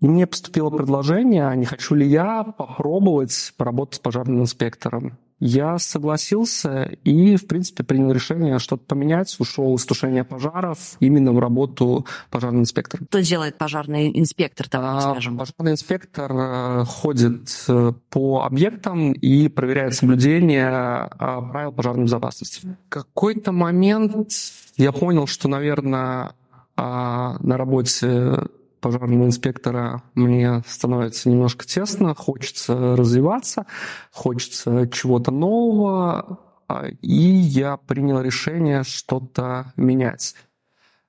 И 0.00 0.06
мне 0.06 0.26
поступило 0.26 0.70
предложение, 0.70 1.48
а 1.48 1.56
не 1.56 1.64
хочу 1.64 1.94
ли 1.94 2.06
я 2.06 2.44
попробовать 2.44 3.54
поработать 3.56 3.96
с 3.96 3.98
пожарным 3.98 4.42
инспектором. 4.42 5.18
Я 5.38 5.78
согласился 5.78 6.84
и, 7.04 7.36
в 7.36 7.46
принципе, 7.46 7.84
принял 7.84 8.10
решение 8.10 8.58
что-то 8.58 8.84
поменять, 8.84 9.34
ушел 9.38 9.74
из 9.74 9.84
тушения 9.84 10.24
пожаров 10.24 10.96
именно 11.00 11.32
в 11.32 11.38
работу 11.38 12.06
пожарного 12.30 12.62
инспектора. 12.62 13.04
Что 13.04 13.22
делает 13.22 13.58
пожарный 13.58 14.18
инспектор, 14.18 14.66
так 14.68 14.80
а, 14.82 15.00
скажем? 15.00 15.36
Пожарный 15.36 15.72
инспектор 15.72 16.32
э, 16.32 16.84
ходит 16.86 17.64
э, 17.68 17.92
по 18.08 18.44
объектам 18.44 19.12
и 19.12 19.48
проверяет 19.48 19.94
соблюдение 19.94 20.68
а, 20.68 21.42
правил 21.42 21.72
пожарной 21.72 22.04
безопасности. 22.04 22.66
В 22.66 22.88
какой-то 22.88 23.52
момент 23.52 24.30
я 24.76 24.92
понял, 24.92 25.26
что, 25.26 25.48
наверное, 25.48 26.32
а, 26.76 27.36
на 27.40 27.58
работе 27.58 28.38
пожарного 28.86 29.26
инспектора 29.26 30.00
мне 30.14 30.62
становится 30.68 31.28
немножко 31.28 31.66
тесно, 31.66 32.14
хочется 32.14 32.94
развиваться, 32.94 33.66
хочется 34.12 34.88
чего-то 34.92 35.32
нового, 35.32 36.38
а, 36.68 36.86
и 37.02 37.10
я 37.10 37.78
принял 37.78 38.20
решение 38.20 38.84
что-то 38.84 39.72
менять. 39.76 40.36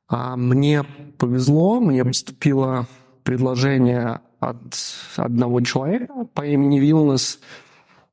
А 0.07 0.36
мне 0.38 0.86
повезло, 1.19 1.79
мне 1.79 2.03
поступило 2.03 2.88
предложение 3.22 4.22
от 4.39 4.75
одного 5.15 5.62
человека 5.62 6.25
по 6.34 6.43
имени 6.48 6.79
Вилнес– 6.79 7.39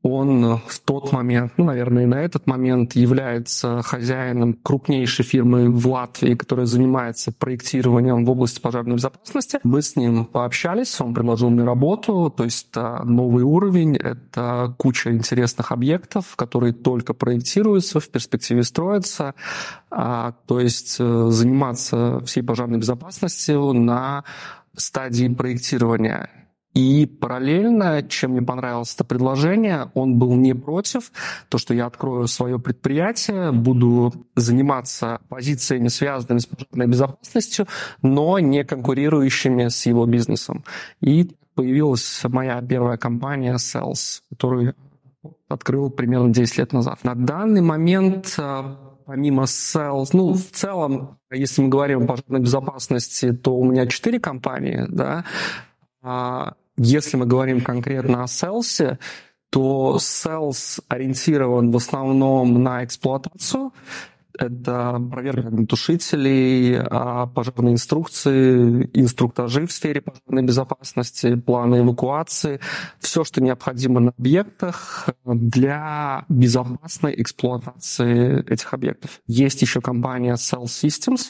он 0.04 0.58
в 0.66 0.80
тот 0.80 1.12
момент, 1.12 1.54
ну, 1.56 1.64
наверное, 1.64 2.02
и 2.02 2.06
на 2.06 2.20
этот 2.20 2.46
момент 2.46 2.94
является 2.94 3.80
хозяином 3.80 4.52
крупнейшей 4.52 5.24
фирмы 5.24 5.70
в 5.70 5.86
Латвии, 5.88 6.34
которая 6.34 6.66
занимается 6.66 7.32
проектированием 7.32 8.26
в 8.26 8.30
области 8.30 8.60
пожарной 8.60 8.96
безопасности. 8.96 9.60
Мы 9.64 9.80
с 9.80 9.96
ним 9.96 10.26
пообщались, 10.26 11.00
он 11.00 11.14
предложил 11.14 11.48
мне 11.48 11.64
работу, 11.64 12.32
то 12.36 12.44
есть 12.44 12.68
это 12.70 13.02
новый 13.04 13.44
уровень, 13.44 13.96
это 13.96 14.74
куча 14.76 15.10
интересных 15.10 15.72
объектов, 15.72 16.36
которые 16.36 16.74
только 16.74 17.14
проектируются, 17.14 17.98
в 17.98 18.08
перспективе 18.10 18.62
строятся, 18.62 19.34
а, 19.90 20.34
то 20.46 20.60
есть 20.60 20.96
э, 20.98 21.26
заниматься 21.30 22.20
всей 22.26 22.42
пожарной 22.42 22.78
безопасностью 22.78 23.72
на 23.72 24.24
стадии 24.76 25.28
проектирования 25.28 26.28
и 26.74 27.06
параллельно, 27.06 28.02
чем 28.02 28.32
мне 28.32 28.42
понравилось 28.42 28.94
это 28.94 29.04
предложение, 29.04 29.90
он 29.94 30.18
был 30.18 30.34
не 30.34 30.54
против, 30.54 31.12
то, 31.48 31.58
что 31.58 31.72
я 31.72 31.86
открою 31.86 32.26
свое 32.26 32.58
предприятие, 32.58 33.52
буду 33.52 34.12
заниматься 34.34 35.20
позициями, 35.28 35.88
связанными 35.88 36.40
с 36.40 36.46
пожарной 36.46 36.86
безопасностью, 36.86 37.66
но 38.02 38.38
не 38.40 38.64
конкурирующими 38.64 39.68
с 39.68 39.86
его 39.86 40.04
бизнесом. 40.06 40.64
И 41.00 41.30
появилась 41.54 42.20
моя 42.24 42.60
первая 42.60 42.96
компания 42.96 43.54
Sales, 43.54 44.20
которую 44.30 44.74
открыл 45.48 45.90
примерно 45.90 46.30
10 46.30 46.58
лет 46.58 46.72
назад. 46.72 47.04
На 47.04 47.14
данный 47.14 47.60
момент 47.60 48.34
э, 48.36 48.74
помимо 49.06 49.44
sales, 49.44 50.10
ну, 50.12 50.34
в 50.34 50.50
целом, 50.50 51.18
если 51.30 51.62
мы 51.62 51.68
говорим 51.68 52.02
о 52.02 52.06
пожарной 52.06 52.40
безопасности, 52.40 53.32
то 53.32 53.54
у 53.56 53.64
меня 53.64 53.86
четыре 53.86 54.18
компании, 54.18 54.86
да, 54.88 55.24
а, 56.02 56.54
если 56.76 57.16
мы 57.16 57.26
говорим 57.26 57.60
конкретно 57.60 58.24
о 58.24 58.26
селсе, 58.26 58.98
то 59.50 59.98
селс 60.00 60.80
ориентирован 60.88 61.70
в 61.70 61.76
основном 61.76 62.62
на 62.62 62.84
эксплуатацию. 62.84 63.72
Это 64.36 65.00
проверка 65.12 65.46
огнетушителей, 65.46 66.76
а, 66.80 67.26
пожарные 67.26 67.74
инструкции, 67.74 68.90
инструктажи 68.92 69.64
в 69.68 69.70
сфере 69.70 70.00
пожарной 70.00 70.42
безопасности, 70.42 71.36
планы 71.36 71.82
эвакуации, 71.82 72.58
все, 72.98 73.22
что 73.22 73.40
необходимо 73.40 74.00
на 74.00 74.12
объектах 74.18 75.08
для 75.24 76.24
безопасной 76.28 77.14
эксплуатации 77.22 78.44
этих 78.50 78.74
объектов. 78.74 79.20
Есть 79.28 79.62
еще 79.62 79.80
компания 79.80 80.34
Cell 80.34 80.64
Systems, 80.64 81.26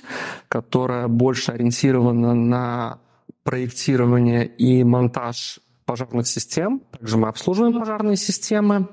которая 0.49 1.09
больше 1.09 1.53
ориентирована 1.53 2.33
на 2.33 2.99
проектирование 3.45 4.47
и 4.47 4.83
монтаж 4.83 5.61
пожарных 5.85 6.27
систем. 6.27 6.81
Также 6.91 7.17
мы 7.19 7.29
обслуживаем 7.29 7.79
пожарные 7.79 8.17
системы. 8.17 8.89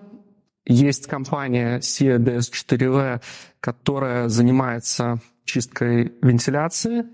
Есть 0.66 1.08
компания 1.08 1.80
CDS4V, 1.80 3.22
которая 3.60 4.28
занимается 4.28 5.20
чисткой 5.46 6.14
вентиляции. 6.22 7.06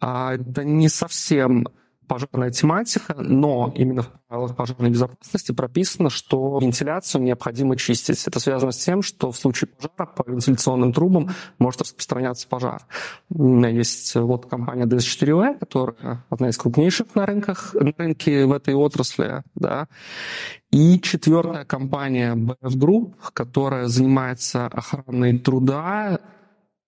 А 0.00 0.34
это 0.34 0.62
не 0.64 0.88
совсем 0.88 1.66
пожарная 2.06 2.50
тематика, 2.50 3.14
но 3.18 3.72
именно 3.74 4.02
в 4.02 4.10
правилах 4.28 4.56
пожарной 4.56 4.90
безопасности 4.90 5.52
прописано, 5.52 6.10
что 6.10 6.58
вентиляцию 6.58 7.22
необходимо 7.22 7.76
чистить. 7.76 8.26
Это 8.26 8.40
связано 8.40 8.72
с 8.72 8.78
тем, 8.78 9.02
что 9.02 9.30
в 9.32 9.36
случае 9.36 9.68
пожара 9.68 10.10
по 10.10 10.28
вентиляционным 10.28 10.92
трубам 10.92 11.30
может 11.58 11.82
распространяться 11.82 12.48
пожар. 12.48 12.82
Есть 13.30 14.14
вот 14.14 14.46
компания 14.46 14.86
DS4V, 14.86 15.58
которая 15.58 16.24
одна 16.30 16.48
из 16.48 16.58
крупнейших 16.58 17.14
на, 17.14 17.26
рынках, 17.26 17.74
на 17.74 17.92
рынке 17.96 18.46
в 18.46 18.52
этой 18.52 18.74
отрасли. 18.74 19.42
Да. 19.54 19.88
И 20.70 21.00
четвертая 21.00 21.64
компания 21.64 22.34
BF 22.34 22.76
Group, 22.76 23.14
которая 23.32 23.86
занимается 23.86 24.66
охраной 24.66 25.38
труда 25.38 26.20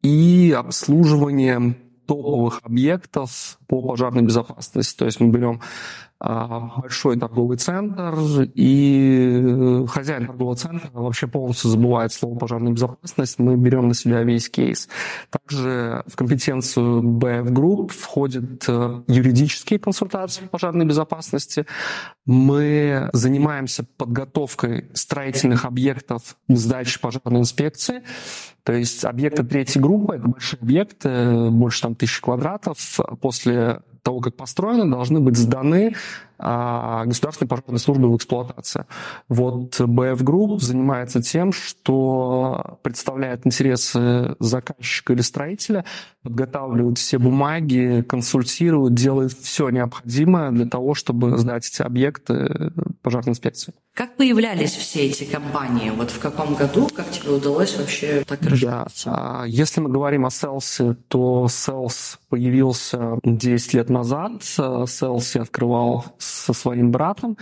и 0.03 0.55
обслуживанием 0.57 1.77
топовых 2.07 2.61
объектов 2.63 3.59
по 3.67 3.83
пожарной 3.83 4.23
безопасности. 4.23 4.99
То 4.99 5.07
есть 5.07 5.21
мы 5.21 5.29
берем 5.29 5.61
а, 6.19 6.81
большой 6.81 7.19
торговый 7.19 7.59
центр, 7.59 8.15
и 8.55 9.39
э, 9.39 9.87
хозяин 9.87 10.27
торгового 10.27 10.57
центра 10.57 10.89
вообще 10.95 11.27
полностью 11.27 11.69
забывает 11.69 12.11
слово 12.11 12.39
«пожарная 12.39 12.73
безопасность», 12.73 13.39
мы 13.39 13.57
берем 13.57 13.89
на 13.89 13.95
себя 13.95 14.23
весь 14.23 14.49
кейс. 14.49 14.89
Также 15.29 16.05
в 16.07 16.17
компетенцию 16.17 17.03
BF 17.03 17.49
Group 17.53 17.93
входят 17.93 18.65
э, 18.67 19.03
юридические 19.09 19.79
консультации 19.79 20.45
по 20.45 20.49
пожарной 20.49 20.87
безопасности. 20.87 21.67
Мы 22.25 23.11
занимаемся 23.13 23.85
подготовкой 23.99 24.91
строительных 24.95 25.67
объектов 25.67 26.39
к 26.49 26.57
сдаче 26.57 26.99
пожарной 26.99 27.41
инспекции. 27.41 28.03
То 28.67 28.73
есть 28.73 29.05
объекты 29.05 29.45
третьей 29.45 29.81
группы, 29.81 30.17
это 30.17 30.27
большие 30.27 30.59
объекты, 30.61 31.51
больше 31.51 31.83
там 31.83 31.95
тысячи 31.95 32.21
квадратов. 32.21 32.99
После 33.21 33.81
того, 34.03 34.19
как 34.19 34.35
построены, 34.35 34.91
должны 34.91 35.21
быть 35.21 35.37
сданы 35.37 35.95
государственной 36.39 37.49
пожарной 37.49 37.79
службы 37.79 38.11
в 38.13 38.17
эксплуатацию. 38.17 38.87
Вот 39.29 39.81
BF 39.81 40.19
Group 40.19 40.61
занимается 40.61 41.23
тем, 41.23 41.53
что 41.53 42.79
представляет 42.83 43.47
интересы 43.47 44.37
заказчика 44.39 45.13
или 45.13 45.23
строителя, 45.23 45.85
подготавливает 46.23 46.99
все 46.99 47.19
бумаги, 47.19 48.05
консультирует, 48.09 48.95
делает 48.95 49.33
все 49.33 49.71
необходимое 49.71 50.51
для 50.51 50.67
того, 50.67 50.95
чтобы 50.95 51.39
сдать 51.39 51.69
эти 51.69 51.83
объекты 51.83 52.73
пожарной 53.03 53.33
инспекции. 53.33 53.75
Как 53.95 54.17
появлялись 54.17 54.73
все 54.73 55.07
эти 55.07 55.25
компании? 55.25 55.91
Вот 55.91 56.11
в 56.11 56.19
каком 56.19 56.55
году, 56.55 56.89
как 56.95 57.11
тебе 57.11 57.31
удалось 57.31 57.77
вообще 57.79 58.25
так? 58.27 58.41
Да. 58.61 59.45
Если 59.47 59.81
мы 59.81 59.89
говорим 59.89 60.27
о 60.27 60.31
Селсе, 60.31 60.97
то 61.09 61.49
Селс 61.49 62.19
появился 62.29 63.19
10 63.23 63.75
лет 63.75 63.91
назад. 63.91 64.43
Селс 64.43 65.35
я 65.35 65.43
открывал 65.43 66.05
со 66.19 66.53
своим 66.53 66.91
братом. 66.91 67.37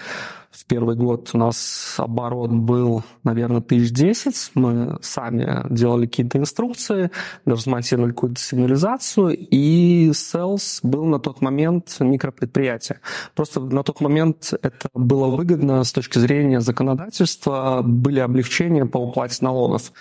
В 0.51 0.67
первый 0.67 0.95
год 0.95 1.31
у 1.33 1.39
нас 1.39 1.97
оборот 1.99 2.53
был, 2.53 3.03
наверное, 3.25 3.61
тысяч 3.61 3.91
десять. 3.91 4.53
Мы 4.55 4.99
сами 5.03 5.67
делали 5.69 6.07
какие-то 6.07 6.39
инструкции, 6.39 7.11
даже 7.45 7.63
смонтировали 7.63 8.13
какую-то 8.13 8.41
сигнализацию, 8.41 9.37
и 9.37 10.11
Sales 10.11 10.79
был 10.85 11.07
на 11.07 11.19
тот 11.19 11.41
момент 11.41 11.97
микропредприятие. 11.99 13.01
Просто 13.35 13.59
на 13.59 13.83
тот 13.83 14.01
момент 14.01 14.53
это 14.63 14.89
было 14.95 15.27
выгодно 15.27 15.83
с 15.83 15.93
точки 15.93 16.21
зрения 16.21 16.61
законодательства, 16.61 17.83
были 17.83 18.21
облегчения 18.21 18.87
по 18.87 18.99
уплате 18.99 19.39
налогов. 19.41 19.93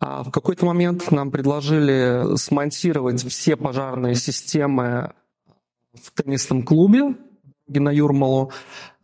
А 0.00 0.22
в 0.24 0.30
какой-то 0.30 0.64
момент 0.64 1.10
нам 1.10 1.30
предложили 1.30 2.36
смонтировать 2.36 3.22
все 3.22 3.56
пожарные 3.56 4.14
системы 4.14 5.12
в 5.92 6.10
теннисном 6.12 6.62
клубе, 6.62 7.14
на 7.78 7.90
Юрмалу, 7.90 8.50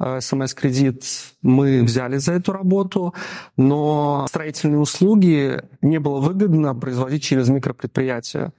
э, 0.00 0.20
СМС-кредит, 0.20 1.04
мы 1.42 1.82
взяли 1.84 2.16
за 2.16 2.32
эту 2.32 2.52
работу, 2.52 3.14
но 3.56 4.26
строительные 4.28 4.80
услуги 4.80 5.62
не 5.82 6.00
было 6.00 6.18
выгодно 6.18 6.74
производить 6.74 7.22
через 7.22 7.48
микропредприятия. 7.48 8.52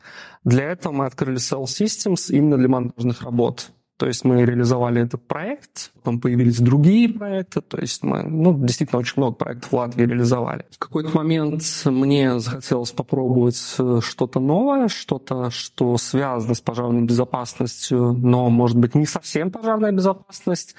Для 0.46 0.72
этого 0.72 0.94
мы 0.94 1.06
открыли 1.06 1.38
Cell 1.38 1.66
Systems 1.66 2.32
именно 2.34 2.58
для 2.58 2.70
монтажных 2.70 3.24
работ. 3.24 3.72
То 3.98 4.06
есть 4.06 4.24
мы 4.24 4.46
реализовали 4.46 5.02
этот 5.02 5.28
проект, 5.28 5.92
потом 5.96 6.22
появились 6.22 6.60
другие 6.60 7.10
проекты, 7.10 7.62
то 7.62 7.80
есть 7.80 8.04
мы 8.04 8.22
ну, 8.22 8.54
действительно 8.58 9.00
очень 9.00 9.16
много 9.18 9.36
проектов 9.36 9.72
в 9.72 9.76
Латвии 9.76 10.06
реализовали. 10.06 10.66
В 10.72 10.78
какой-то 10.78 11.18
момент 11.18 11.64
мне 11.86 12.40
захотелось 12.40 12.92
попробовать 12.92 13.60
э, 13.80 14.00
что-то 14.04 14.40
новое, 14.40 14.88
что-то, 14.88 15.50
что 15.50 15.98
связано 15.98 16.54
с 16.54 16.62
пожарной 16.62 17.02
безопасностью, 17.02 18.14
но, 18.14 18.50
может 18.52 18.78
быть, 18.78 18.94
не 18.94 19.08
совсем 19.08 19.50
пожарная 19.50 19.92
безопасность. 19.92 20.76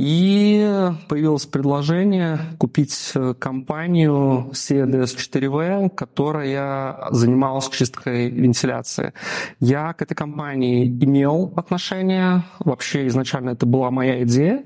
И 0.00 0.92
появилось 1.08 1.46
предложение 1.46 2.38
купить 2.56 3.10
э, 3.16 3.34
компанию 3.36 4.48
CDS4V, 4.52 5.90
которая 5.90 7.08
занималась 7.10 7.68
чисткой 7.68 8.30
вентиляции. 8.30 9.12
Я 9.58 9.92
к 9.94 10.02
этой 10.02 10.14
компании 10.14 10.86
имел 10.86 11.52
отношение. 11.56 12.44
Вообще 12.60 13.08
изначально 13.08 13.50
это 13.50 13.66
была 13.66 13.90
моя 13.90 14.22
идея, 14.22 14.64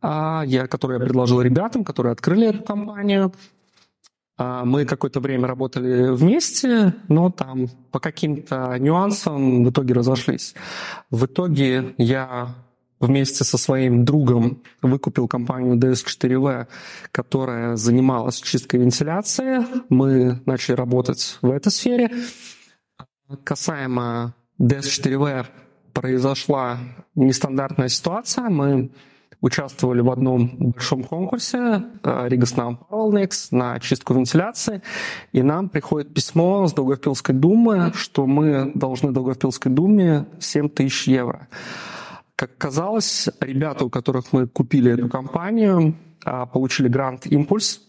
а, 0.00 0.42
я, 0.44 0.66
которую 0.66 0.98
я 0.98 1.04
предложил 1.04 1.40
ребятам, 1.40 1.84
которые 1.84 2.10
открыли 2.14 2.48
эту 2.48 2.64
компанию. 2.64 3.32
А, 4.36 4.64
мы 4.64 4.84
какое-то 4.84 5.20
время 5.20 5.46
работали 5.46 6.10
вместе, 6.10 6.92
но 7.06 7.30
там 7.30 7.68
по 7.92 8.00
каким-то 8.00 8.76
нюансам 8.80 9.62
в 9.64 9.70
итоге 9.70 9.94
разошлись. 9.94 10.56
В 11.08 11.26
итоге 11.26 11.94
я 11.98 12.56
вместе 13.02 13.44
со 13.44 13.58
своим 13.58 14.04
другом 14.04 14.62
выкупил 14.80 15.28
компанию 15.28 15.76
DS4V, 15.76 16.68
которая 17.10 17.76
занималась 17.76 18.40
чисткой 18.40 18.80
вентиляции. 18.80 19.66
Мы 19.88 20.40
начали 20.46 20.76
работать 20.76 21.38
в 21.42 21.50
этой 21.50 21.70
сфере. 21.70 22.10
Касаемо 23.44 24.34
DS4V 24.60 25.46
произошла 25.92 26.78
нестандартная 27.14 27.88
ситуация. 27.88 28.48
Мы 28.48 28.92
участвовали 29.40 30.00
в 30.00 30.10
одном 30.10 30.56
большом 30.56 31.02
конкурсе 31.02 31.82
э, 32.04 32.28
Рига 32.28 32.46
Снам 32.46 32.86
Next 32.88 33.48
на 33.50 33.80
чистку 33.80 34.14
вентиляции, 34.14 34.82
и 35.32 35.42
нам 35.42 35.68
приходит 35.68 36.14
письмо 36.14 36.68
с 36.68 36.72
Долгопилской 36.72 37.34
думы, 37.34 37.92
что 37.96 38.26
мы 38.26 38.70
должны 38.76 39.10
Долгопилской 39.10 39.72
думе 39.72 40.26
7 40.38 40.68
тысяч 40.68 41.08
евро. 41.08 41.48
Как 42.42 42.58
казалось, 42.58 43.28
ребята, 43.40 43.84
у 43.84 43.88
которых 43.88 44.32
мы 44.32 44.48
купили 44.48 44.90
эту 44.90 45.08
компанию, 45.08 45.94
а, 46.24 46.44
получили 46.44 46.88
грант 46.88 47.24
«Импульс» 47.26 47.80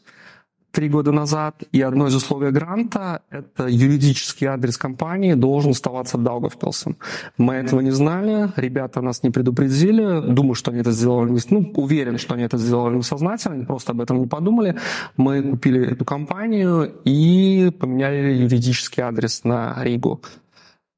три 0.72 0.90
года 0.90 1.12
назад, 1.12 1.64
и 1.72 1.82
одно 1.82 2.06
из 2.06 2.14
условий 2.14 2.52
гранта– 2.52 3.22
это 3.32 3.68
юридический 3.68 4.46
адрес 4.46 4.78
компании 4.78 5.34
должен 5.34 5.72
оставаться 5.72 6.20
Даугавпилсом. 6.20 6.98
Мы 7.36 7.56
этого 7.56 7.82
не 7.82 7.90
знали, 7.90 8.52
ребята 8.56 9.02
нас 9.02 9.24
не 9.24 9.32
предупредили, 9.32 10.22
думаю, 10.22 10.54
что 10.54 10.70
они 10.70 10.82
это 10.82 10.92
сделали, 10.92 11.36
ну, 11.50 11.72
уверен, 11.76 12.20
что 12.20 12.36
они 12.36 12.44
это 12.44 12.60
сделали 12.60 12.98
несознательно, 12.98 13.56
они 13.56 13.66
просто 13.66 13.94
об 13.94 14.02
этом 14.02 14.20
не 14.20 14.28
подумали. 14.28 14.76
Мы 15.18 15.42
купили 15.42 15.94
эту 15.94 16.06
компанию 16.06 16.92
и 17.06 17.72
поменяли 17.80 18.34
юридический 18.34 19.02
адрес 19.02 19.44
на 19.44 19.84
Ригу. 19.84 20.22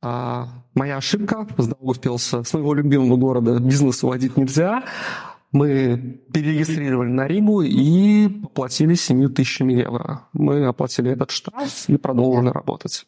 А, 0.08 0.50
моя 0.76 0.98
ошибка, 0.98 1.48
с 1.58 1.66
Даугавпилса, 1.68 2.44
с 2.44 2.54
моего 2.54 2.76
любимого 2.76 3.18
города, 3.18 3.60
бизнес 3.60 4.04
уводить 4.04 4.38
нельзя. 4.38 4.84
Мы 5.52 6.20
перерегистрировали 6.32 7.10
на 7.10 7.26
Ригу 7.26 7.64
и 7.64 8.28
поплатили 8.28 8.94
7 8.94 9.34
тысячами 9.34 9.74
евро. 9.74 10.28
Мы 10.34 10.64
оплатили 10.68 11.10
этот 11.10 11.32
штраф 11.32 11.86
и 11.90 11.98
продолжили 11.98 12.50
работать. 12.50 13.08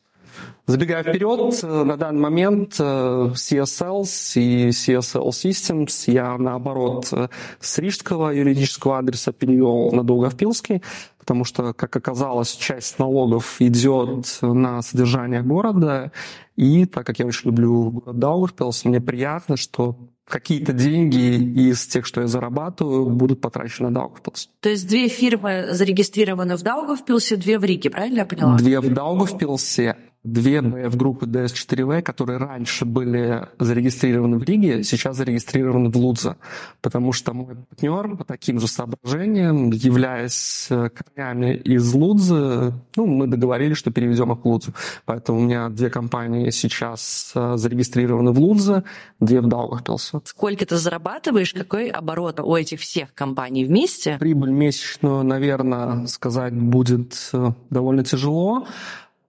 Забегая 0.66 1.04
вперед, 1.04 1.62
на 1.62 1.98
данный 1.98 2.20
момент 2.20 2.78
э, 2.80 2.84
CSL 2.84 4.04
и 4.36 4.70
CSL 4.70 5.30
Systems 5.30 6.12
я, 6.12 6.36
наоборот, 6.38 7.14
с 7.60 7.78
рижского 7.78 8.32
юридического 8.32 8.98
адреса 8.98 9.34
перевел 9.34 9.92
на 9.92 10.04
Долговпилский, 10.04 10.82
потому 11.28 11.44
что, 11.44 11.74
как 11.74 11.94
оказалось, 11.94 12.56
часть 12.56 13.00
налогов 13.00 13.58
идет 13.60 14.40
на 14.42 14.82
содержание 14.82 15.42
города, 15.42 16.14
и 16.56 16.86
так 16.86 17.06
как 17.06 17.20
я 17.20 17.26
очень 17.26 17.50
люблю 17.50 17.92
город 17.92 18.18
Даугавпилс, 18.18 18.86
мне 18.86 19.02
приятно, 19.02 19.58
что 19.58 19.98
какие-то 20.26 20.72
деньги 20.72 21.36
из 21.70 21.86
тех, 21.86 22.06
что 22.06 22.22
я 22.22 22.28
зарабатываю, 22.28 23.08
будут 23.10 23.42
потрачены 23.42 23.90
на 23.90 23.96
Даугавпилс. 23.96 24.50
То 24.62 24.70
есть 24.70 24.88
две 24.88 25.10
фирмы 25.10 25.68
зарегистрированы 25.72 26.56
в 26.56 26.64
Даугавпилсе, 26.64 27.36
две 27.36 27.60
в 27.60 27.66
Риге, 27.66 27.90
правильно 27.90 28.20
я 28.20 28.26
поняла? 28.26 28.56
Две 28.56 28.80
в 28.80 28.94
Даугавпилсе, 28.94 29.98
две 30.24 30.60
BF-группы 30.60 31.26
DS4V, 31.26 32.02
которые 32.02 32.38
раньше 32.38 32.86
были 32.86 33.48
зарегистрированы 33.60 34.38
в 34.38 34.44
Риге, 34.44 34.84
сейчас 34.84 35.18
зарегистрированы 35.18 35.90
в 35.90 35.98
Лудзе, 35.98 36.36
потому 36.82 37.14
что 37.14 37.34
мой 37.34 37.56
партнер 37.56 38.18
по 38.18 38.24
таким 38.24 38.60
же 38.60 38.68
соображениям, 38.68 39.72
являясь 39.72 40.68
э, 40.70 40.90
корнями 40.90 41.56
из 41.56 41.94
Лудзы, 41.94 42.74
ну, 42.96 43.06
мы 43.06 43.28
договорились, 43.28 43.78
что 43.78 43.92
переведем 43.92 44.32
их 44.34 44.40
в 44.44 44.48
Лудзу. 44.48 44.74
Поэтому 45.06 45.40
у 45.40 45.42
меня 45.42 45.70
две 45.70 45.90
компании 45.90 46.50
сейчас 46.50 47.32
э, 47.36 47.58
зарегистрированы 47.58 48.32
в 48.32 48.40
Лудзе, 48.40 48.84
две 49.20 49.42
в 49.42 49.48
Даугавпилсе. 49.48 50.20
Сколько 50.26 50.66
ты 50.66 50.78
зарабатываешь? 50.78 51.54
Какой 51.54 51.90
оборот 51.90 52.40
у 52.40 52.56
этих 52.56 52.82
всех 52.82 53.14
компаний 53.14 53.66
вместе? 53.66 54.18
Прибыль 54.20 54.52
месячную, 54.52 55.24
наверное, 55.24 56.08
сказать 56.08 56.54
будет 56.54 57.30
э, 57.34 57.52
довольно 57.70 58.04
тяжело. 58.04 58.68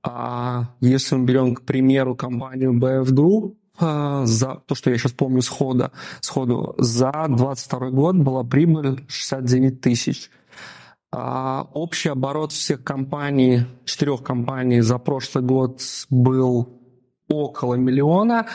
А 0.03 0.75
если 0.81 1.17
мы 1.17 1.25
берем, 1.25 1.55
к 1.55 1.63
примеру, 1.63 2.15
компанию 2.15 2.73
BF 2.73 3.07
Group, 3.13 3.55
а, 3.81 4.27
за 4.27 4.61
то, 4.67 4.75
что 4.75 4.91
я 4.91 4.99
сейчас 4.99 5.13
помню 5.13 5.43
схода, 5.43 5.93
сходу, 6.21 6.75
за 6.79 7.13
22 7.29 7.91
год 7.91 8.17
была 8.17 8.45
прибыль 8.45 9.05
69 9.09 9.81
тысяч. 9.81 10.31
А 11.11 11.67
общий 11.73 12.11
оборот 12.11 12.53
всех 12.53 12.85
компаний, 12.85 13.63
четырех 13.85 14.23
компаний 14.23 14.81
за 14.81 14.99
прошлый 14.99 15.45
год 15.45 15.81
был 16.11 16.81
около 17.29 17.75
миллиона. 17.75 18.47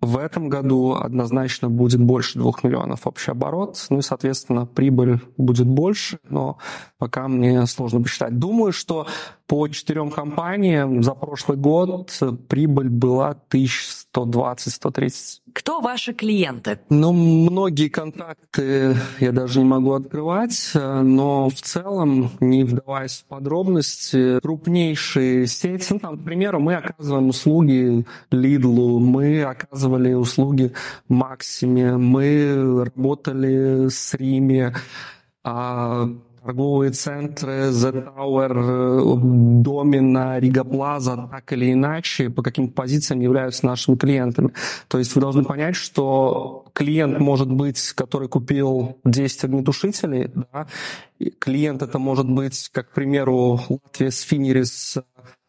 В 0.00 0.18
этом 0.18 0.48
году 0.48 0.94
однозначно 0.94 1.70
будет 1.70 2.00
больше 2.00 2.38
двух 2.38 2.62
миллионов 2.62 3.06
общий 3.06 3.30
оборот, 3.30 3.84
ну 3.88 3.98
и, 3.98 4.02
соответственно, 4.02 4.66
прибыль 4.66 5.20
будет 5.38 5.66
больше, 5.66 6.18
но 6.28 6.58
пока 6.98 7.28
мне 7.28 7.66
сложно 7.66 8.02
посчитать. 8.02 8.38
Думаю, 8.38 8.72
что 8.72 9.06
по 9.46 9.68
четырем 9.68 10.10
компаниям 10.10 11.02
за 11.02 11.14
прошлый 11.14 11.56
год 11.56 12.18
прибыль 12.48 12.88
была 12.88 13.36
1120-130. 13.50 15.40
Кто 15.52 15.80
ваши 15.80 16.12
клиенты? 16.12 16.80
Ну, 16.90 17.12
многие 17.12 17.88
контакты 17.88 18.96
я 19.20 19.32
даже 19.32 19.60
не 19.60 19.64
могу 19.64 19.92
открывать, 19.92 20.72
но 20.74 21.48
в 21.48 21.54
целом, 21.54 22.30
не 22.40 22.64
вдаваясь 22.64 23.20
в 23.20 23.24
подробности, 23.26 24.40
крупнейшие 24.40 25.46
сети, 25.46 25.92
ну, 25.94 25.98
там, 25.98 26.18
к 26.18 26.24
примеру, 26.24 26.60
мы 26.60 26.74
оказываем 26.74 27.28
услуги 27.28 28.04
Lidl, 28.30 28.98
мы 28.98 29.44
оказывали 29.44 30.12
услуги 30.12 30.72
Максиме, 31.08 31.96
мы 31.96 32.84
работали 32.84 33.88
с 33.88 34.12
Риме, 34.14 34.74
а 35.42 36.08
торговые 36.46 36.92
центры, 36.92 37.70
The 37.70 38.14
Tower, 38.16 39.62
Домина, 39.62 40.38
Рига 40.38 40.62
Плаза, 40.62 41.28
так 41.30 41.52
или 41.52 41.72
иначе, 41.72 42.30
по 42.30 42.42
каким 42.42 42.68
позициям 42.68 43.20
являются 43.20 43.66
нашими 43.66 43.96
клиентами. 43.96 44.52
То 44.86 44.98
есть 44.98 45.14
вы 45.16 45.20
должны 45.20 45.42
понять, 45.42 45.74
что 45.74 46.66
клиент 46.72 47.18
может 47.18 47.50
быть, 47.50 47.92
который 47.94 48.28
купил 48.28 48.96
10 49.04 49.44
огнетушителей, 49.44 50.30
да, 50.52 50.68
клиент 51.40 51.82
это 51.82 51.98
может 51.98 52.30
быть, 52.30 52.70
как, 52.72 52.90
к 52.90 52.94
примеру, 52.94 53.60
Латвия 53.68 54.12
с 54.12 54.20
Финерис 54.20 54.98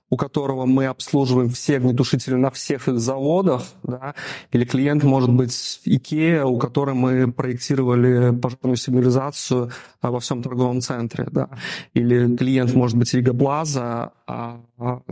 у 0.10 0.18
которого 0.18 0.66
мы 0.66 0.86
обслуживаем 0.86 1.50
все 1.50 1.78
огнетушители 1.78 2.36
на 2.36 2.50
всех 2.50 2.88
их 2.88 3.00
заводах, 3.00 3.64
да, 3.84 4.16
или 4.52 4.66
клиент 4.66 5.04
может 5.04 5.32
быть 5.32 5.82
IKEA, 5.86 6.44
у 6.44 6.58
которой 6.58 6.96
мы 6.96 7.32
проектировали 7.32 8.36
пожарную 8.36 8.78
сигнализацию 8.78 9.72
а, 10.02 10.12
во 10.12 10.20
всем 10.20 10.42
торговом 10.42 10.82
центре, 10.82 11.28
да, 11.32 11.50
или 11.94 12.36
клиент 12.36 12.74
может 12.74 12.98
быть 12.98 13.14
Рига 13.14 13.34
Плаза, 13.34 14.14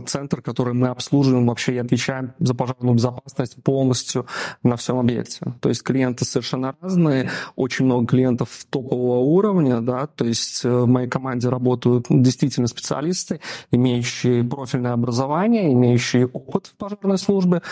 центр, 0.06 0.42
который 0.42 0.74
мы 0.74 0.88
обслуживаем 0.88 1.46
вообще 1.46 1.74
и 1.74 1.78
отвечаем 1.78 2.32
за 2.38 2.54
пожарную 2.54 2.94
безопасность 2.94 3.62
полностью 3.62 4.26
на 4.62 4.76
всем 4.76 4.98
объекте. 4.98 5.54
То 5.60 5.68
есть 5.68 5.82
клиенты 5.82 6.24
совершенно 6.24 6.74
разные, 6.80 7.30
очень 7.56 7.86
много 7.86 8.06
клиентов 8.06 8.66
топового 8.68 9.18
уровня, 9.20 9.80
да, 9.80 10.06
то 10.06 10.24
есть 10.24 10.64
э, 10.64 10.68
в 10.68 10.86
моей 10.86 11.08
команде 11.08 11.48
работают 11.48 12.06
действительно 12.10 12.66
специалисты, 12.66 13.40
имеющие 13.70 14.44
профессиональное 14.44 14.92
образование, 14.92 15.72
имеющие 15.72 16.26
опыт 16.26 16.66
в 16.66 16.76
пожарной 16.76 17.18
службе, 17.18 17.62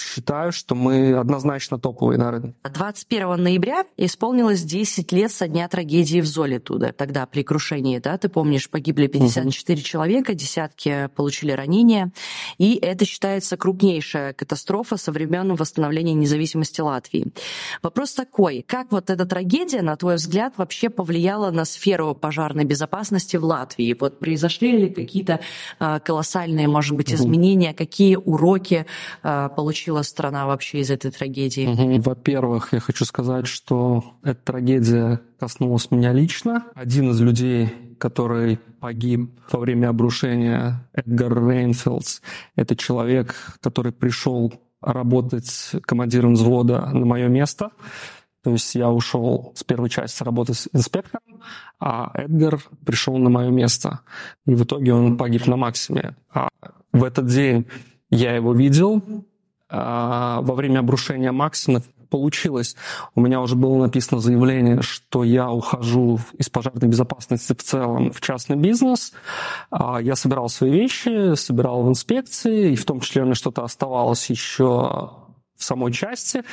считаю, 0.00 0.52
что 0.52 0.74
мы 0.74 1.14
однозначно 1.14 1.78
топовые 1.78 2.18
на 2.18 2.30
рынке. 2.30 2.54
21 2.62 3.42
ноября 3.42 3.84
исполнилось 3.96 4.62
10 4.62 5.10
лет 5.12 5.32
со 5.32 5.48
дня 5.48 5.68
трагедии 5.68 6.20
в 6.20 6.26
Золитуда. 6.26 6.92
Тогда 6.92 7.26
при 7.26 7.42
крушении, 7.42 7.98
да, 7.98 8.16
ты 8.16 8.28
помнишь, 8.28 8.70
погибли 8.70 9.08
54 9.08 9.78
угу. 9.78 9.84
человека, 9.84 10.34
десятки 10.34 10.83
получили 11.14 11.52
ранения. 11.52 12.10
И 12.58 12.76
это 12.76 13.04
считается 13.04 13.56
крупнейшая 13.56 14.32
катастрофа 14.32 14.96
со 14.96 15.12
времен 15.12 15.54
восстановления 15.54 16.14
независимости 16.14 16.80
Латвии. 16.80 17.26
Вопрос 17.82 18.14
такой, 18.14 18.64
как 18.66 18.92
вот 18.92 19.10
эта 19.10 19.24
трагедия, 19.26 19.82
на 19.82 19.96
твой 19.96 20.16
взгляд, 20.16 20.54
вообще 20.56 20.90
повлияла 20.90 21.50
на 21.50 21.64
сферу 21.64 22.14
пожарной 22.14 22.64
безопасности 22.64 23.36
в 23.36 23.44
Латвии? 23.44 23.96
Вот 23.98 24.18
произошли 24.18 24.76
ли 24.76 24.90
какие-то 24.90 25.40
э, 25.80 26.00
колоссальные 26.04 26.68
может 26.68 26.96
быть, 26.96 27.12
изменения? 27.12 27.74
Какие 27.74 28.16
уроки 28.16 28.86
э, 29.22 29.48
получила 29.56 30.02
страна 30.02 30.46
вообще 30.46 30.80
из 30.80 30.90
этой 30.90 31.10
трагедии? 31.10 31.98
Во-первых, 31.98 32.72
я 32.72 32.80
хочу 32.80 33.04
сказать, 33.04 33.46
что 33.46 34.04
эта 34.22 34.40
трагедия 34.44 35.20
коснулась 35.38 35.90
меня 35.90 36.12
лично. 36.12 36.64
Один 36.74 37.10
из 37.10 37.20
людей, 37.20 37.68
который 38.04 38.58
погиб 38.80 39.30
во 39.50 39.60
время 39.60 39.88
обрушения, 39.88 40.86
Эдгар 40.92 41.32
Рейнфилдс, 41.48 42.20
это 42.54 42.76
человек, 42.76 43.34
который 43.62 43.92
пришел 43.92 44.52
работать 44.82 45.70
командиром 45.86 46.34
взвода 46.34 46.84
на 46.92 47.06
мое 47.06 47.28
место. 47.28 47.70
То 48.42 48.50
есть 48.50 48.74
я 48.74 48.90
ушел 48.90 49.52
с 49.54 49.64
первой 49.64 49.88
части 49.88 50.22
работы 50.22 50.52
с 50.52 50.68
инспектором, 50.74 51.40
а 51.80 52.10
Эдгар 52.12 52.60
пришел 52.84 53.16
на 53.16 53.30
мое 53.30 53.48
место. 53.48 54.00
И 54.44 54.54
в 54.54 54.64
итоге 54.64 54.92
он 54.92 55.16
погиб 55.16 55.46
на 55.46 55.56
максиме. 55.56 56.14
А 56.30 56.50
в 56.92 57.04
этот 57.04 57.24
день 57.28 57.64
я 58.10 58.36
его 58.36 58.52
видел. 58.52 59.02
А 59.70 60.42
во 60.42 60.54
время 60.54 60.80
обрушения 60.80 61.32
Максима 61.32 61.80
получилось. 62.14 62.76
У 63.16 63.20
меня 63.20 63.40
уже 63.40 63.56
было 63.56 63.76
написано 63.76 64.20
заявление, 64.20 64.82
что 64.82 65.24
я 65.24 65.50
ухожу 65.50 66.20
из 66.38 66.48
пожарной 66.48 66.88
безопасности 66.88 67.54
в 67.54 67.62
целом 67.64 68.12
в 68.12 68.20
частный 68.20 68.54
бизнес. 68.54 69.12
А 69.72 70.00
я 70.00 70.14
собирал 70.14 70.48
свои 70.48 70.70
вещи, 70.70 71.34
собирал 71.34 71.82
в 71.82 71.88
инспекции, 71.88 72.70
и 72.72 72.76
в 72.76 72.84
том 72.84 73.00
числе 73.00 73.22
у 73.22 73.24
меня 73.24 73.34
что-то 73.34 73.64
оставалось 73.64 74.30
еще 74.30 75.10
в 75.56 75.64
самой 75.64 75.92
части. 75.92 76.44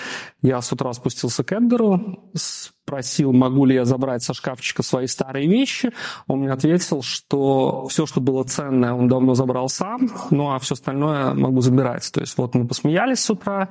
Я 0.41 0.62
с 0.62 0.71
утра 0.71 0.91
спустился 0.93 1.43
к 1.43 1.52
Эдгару, 1.52 2.32
спросил, 2.34 3.32
могу 3.32 3.65
ли 3.65 3.76
я 3.76 3.86
забрать 3.86 4.24
со 4.24 4.34
шкафчика 4.34 4.82
свои 4.82 5.06
старые 5.06 5.47
вещи. 5.47 5.91
Он 6.26 6.39
мне 6.39 6.52
ответил, 6.52 7.04
что 7.04 7.88
все, 7.88 8.08
что 8.08 8.19
было 8.19 8.43
ценное, 8.45 8.93
он 8.93 9.08
давно 9.08 9.36
забрал 9.36 9.69
сам, 9.69 10.10
ну 10.32 10.50
а 10.50 10.58
все 10.58 10.74
остальное 10.74 11.36
могу 11.36 11.62
забирать. 11.62 12.12
То 12.12 12.21
есть 12.21 12.36
вот 12.39 12.56
мы 12.56 12.67
посмеялись 12.67 13.19
с 13.19 13.30
утра, 13.30 13.69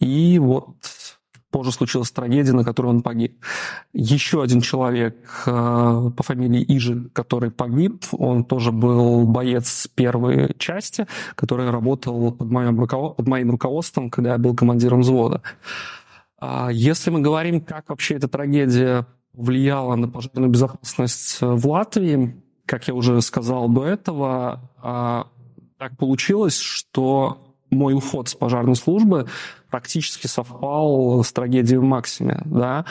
и 0.00 0.38
вот 0.38 0.76
позже 1.50 1.72
случилась 1.72 2.10
трагедия, 2.10 2.52
на 2.52 2.64
которой 2.64 2.88
он 2.88 3.02
погиб. 3.02 3.42
Еще 3.92 4.42
один 4.42 4.60
человек 4.60 5.16
э, 5.46 5.50
по 5.50 6.22
фамилии 6.22 6.64
Ижи, 6.76 7.08
который 7.12 7.50
погиб, 7.50 8.04
он 8.12 8.44
тоже 8.44 8.72
был 8.72 9.26
боец 9.26 9.88
первой 9.94 10.54
части, 10.58 11.06
который 11.34 11.70
работал 11.70 12.32
под 12.32 12.50
моим, 12.50 12.78
руковод... 12.78 13.16
под 13.16 13.28
моим 13.28 13.50
руководством, 13.50 14.10
когда 14.10 14.32
я 14.32 14.38
был 14.38 14.54
командиром 14.54 15.00
взвода. 15.00 15.42
А 16.40 16.68
если 16.70 17.10
мы 17.10 17.20
говорим, 17.20 17.60
как 17.60 17.88
вообще 17.88 18.14
эта 18.14 18.28
трагедия 18.28 19.06
влияла 19.32 19.96
на 19.96 20.08
пожарную 20.08 20.50
безопасность 20.50 21.38
в 21.40 21.68
Латвии, 21.68 22.36
как 22.66 22.86
я 22.86 22.94
уже 22.94 23.20
сказал 23.22 23.68
до 23.68 23.84
этого, 23.84 24.70
а, 24.82 25.28
так 25.78 25.96
получилось, 25.96 26.58
что 26.58 27.56
мой 27.70 27.94
уход 27.94 28.28
с 28.28 28.34
пожарной 28.34 28.76
службы 28.76 29.26
практически 29.70 30.26
совпал 30.26 31.22
с 31.22 31.32
трагедией 31.32 31.78
в 31.78 31.84
Максиме, 31.84 32.42
да, 32.44 32.84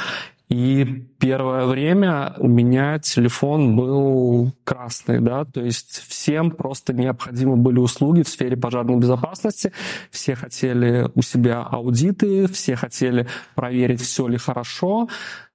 и 0.50 1.06
первое 1.20 1.66
время 1.66 2.34
у 2.38 2.48
меня 2.48 3.00
телефон 3.00 3.76
был 3.76 4.54
красный, 4.64 5.20
да, 5.20 5.44
то 5.44 5.60
есть 5.60 6.04
всем 6.08 6.52
просто 6.52 6.94
необходимы 6.94 7.58
были 7.58 7.80
услуги 7.80 8.22
в 8.22 8.30
сфере 8.30 8.56
пожарной 8.56 8.96
безопасности. 8.96 9.74
Все 10.10 10.36
хотели 10.36 11.10
у 11.16 11.22
себя 11.22 11.64
аудиты, 11.64 12.48
все 12.48 12.78
хотели 12.78 13.28
проверить, 13.56 14.00
все 14.00 14.28
ли 14.28 14.38
хорошо. 14.38 15.10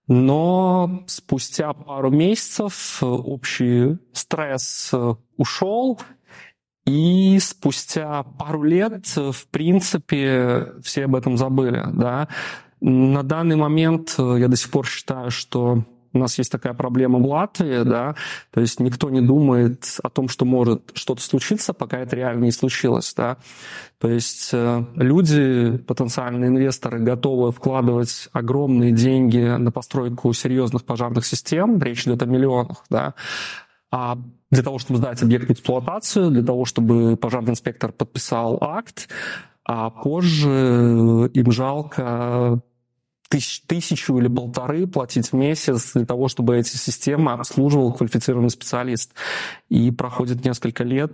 Но 0.09 1.05
спустя 1.07 1.73
пару 1.73 2.11
месяцев 2.11 2.99
общий 3.03 3.97
стресс 4.13 4.93
ушел, 5.39 6.01
и 6.85 7.38
спустя 7.40 8.25
пару 8.38 8.62
лет, 8.62 9.07
в 9.16 9.47
принципе, 9.51 10.73
все 10.83 11.05
об 11.05 11.14
этом 11.14 11.37
забыли. 11.37 11.85
Да? 11.92 12.29
На 12.81 13.23
данный 13.23 13.57
момент 13.57 14.14
э, 14.18 14.37
я 14.40 14.49
до 14.49 14.57
сих 14.57 14.71
пор 14.71 14.87
считаю, 14.87 15.31
что 15.31 15.85
у 16.12 16.18
нас 16.18 16.37
есть 16.38 16.53
такая 16.53 16.75
проблема 16.75 17.18
в 17.18 17.27
Латвии, 17.27 17.85
да, 17.85 18.14
то 18.51 18.61
есть 18.61 18.81
никто 18.81 19.09
не 19.11 19.21
думает 19.21 19.99
о 20.03 20.11
том, 20.11 20.29
что 20.29 20.45
может 20.45 20.90
что-то 20.95 21.23
случиться, 21.23 21.73
пока 21.73 21.99
это 21.99 22.16
реально 22.16 22.45
не 22.45 22.53
случилось, 22.53 23.14
да. 23.16 23.38
То 23.99 24.09
есть 24.09 24.51
э, 24.53 24.85
люди, 24.97 25.79
потенциальные 25.79 26.49
инвесторы, 26.49 26.99
готовы 26.99 27.53
вкладывать 27.53 28.29
огромные 28.33 28.92
деньги 28.92 29.57
на 29.57 29.71
постройку 29.71 30.33
серьезных 30.33 30.85
пожарных 30.85 31.25
систем, 31.25 31.81
речь 31.81 32.03
идет 32.07 32.23
о 32.23 32.27
миллионах, 32.27 32.85
да, 32.90 33.14
а 33.92 34.18
для 34.50 34.62
того, 34.62 34.78
чтобы 34.78 34.98
сдать 34.98 35.22
объект 35.22 35.48
в 35.48 35.52
эксплуатацию, 35.52 36.31
для 36.31 36.42
того, 36.42 36.64
чтобы 36.64 37.16
пожарный 37.16 37.50
инспектор 37.50 37.92
подписал 37.92 38.59
акт, 38.61 39.09
а 39.64 39.90
позже 39.90 41.31
им 41.35 41.52
жалко 41.52 42.61
тысяч, 43.28 43.62
тысячу 43.66 44.18
или 44.18 44.28
полторы 44.28 44.87
платить 44.87 45.33
в 45.33 45.33
месяц 45.35 45.92
для 45.92 46.07
того, 46.07 46.28
чтобы 46.28 46.57
эти 46.57 46.76
системы 46.76 47.33
обслуживал 47.33 47.92
квалифицированный 47.92 48.50
специалист. 48.50 49.12
И 49.68 49.90
проходит 49.90 50.44
несколько 50.44 50.85
лет, 50.85 51.12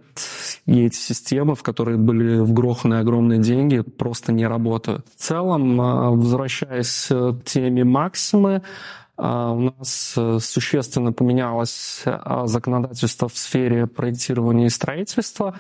и 0.67 0.85
эти 0.85 0.97
системы, 0.97 1.55
в 1.55 1.63
которые 1.63 1.99
были 1.99 2.39
вгроханы 2.39 2.95
огромные 2.95 3.41
деньги, 3.41 3.81
просто 3.81 4.33
не 4.33 4.47
работают. 4.47 5.07
В 5.17 5.21
целом, 5.21 5.81
а, 5.81 6.11
возвращаясь 6.11 7.07
к 7.09 7.43
теме 7.45 7.85
Максимы, 7.85 8.63
у 9.19 9.61
нас 9.61 10.15
э, 10.17 10.39
существенно 10.41 11.13
поменялось 11.13 12.03
а, 12.07 12.47
законодательство 12.47 13.29
в 13.29 13.37
сфере 13.37 13.87
проектирования 13.89 14.67
и 14.67 14.71
строительства. 14.71 15.59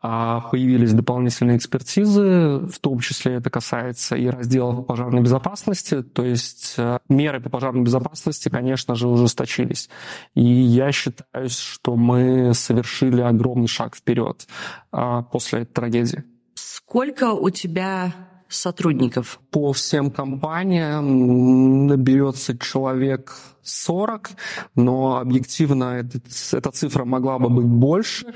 а 0.00 0.42
появились 0.52 0.92
дополнительные 0.92 1.56
экспертизы, 1.56 2.58
в 2.58 2.78
том 2.80 3.00
числе 3.00 3.34
это 3.34 3.50
касается 3.50 4.16
и 4.16 4.28
разделов 4.28 4.86
пожарной 4.86 5.22
безопасности, 5.22 6.02
то 6.02 6.24
есть 6.24 6.74
э, 6.76 6.98
меры 7.08 7.40
по 7.40 7.50
пожарной 7.50 7.82
безопасности, 7.82 8.48
конечно 8.48 8.94
же, 8.94 9.08
ужесточились. 9.08 9.88
И 10.34 10.42
я 10.42 10.92
считаю, 10.92 11.48
что 11.48 11.96
мы 11.96 12.52
совершили 12.54 13.20
огромный 13.20 13.68
шаг 13.68 13.96
вперед 13.96 14.46
а, 14.92 15.22
после 15.22 15.62
этой 15.62 15.72
трагедии. 15.72 16.24
Сколько 16.54 17.32
у 17.32 17.50
тебя 17.50 18.12
сотрудников? 18.48 19.40
По 19.50 19.72
всем 19.72 20.10
компаниям 20.10 21.86
наберется 21.86 22.56
человек 22.58 23.36
40, 23.62 24.30
но 24.74 25.18
объективно 25.18 25.84
это, 26.00 26.20
эта 26.52 26.70
цифра 26.70 27.04
могла 27.04 27.38
бы 27.38 27.50
быть 27.50 27.66
больше. 27.66 28.26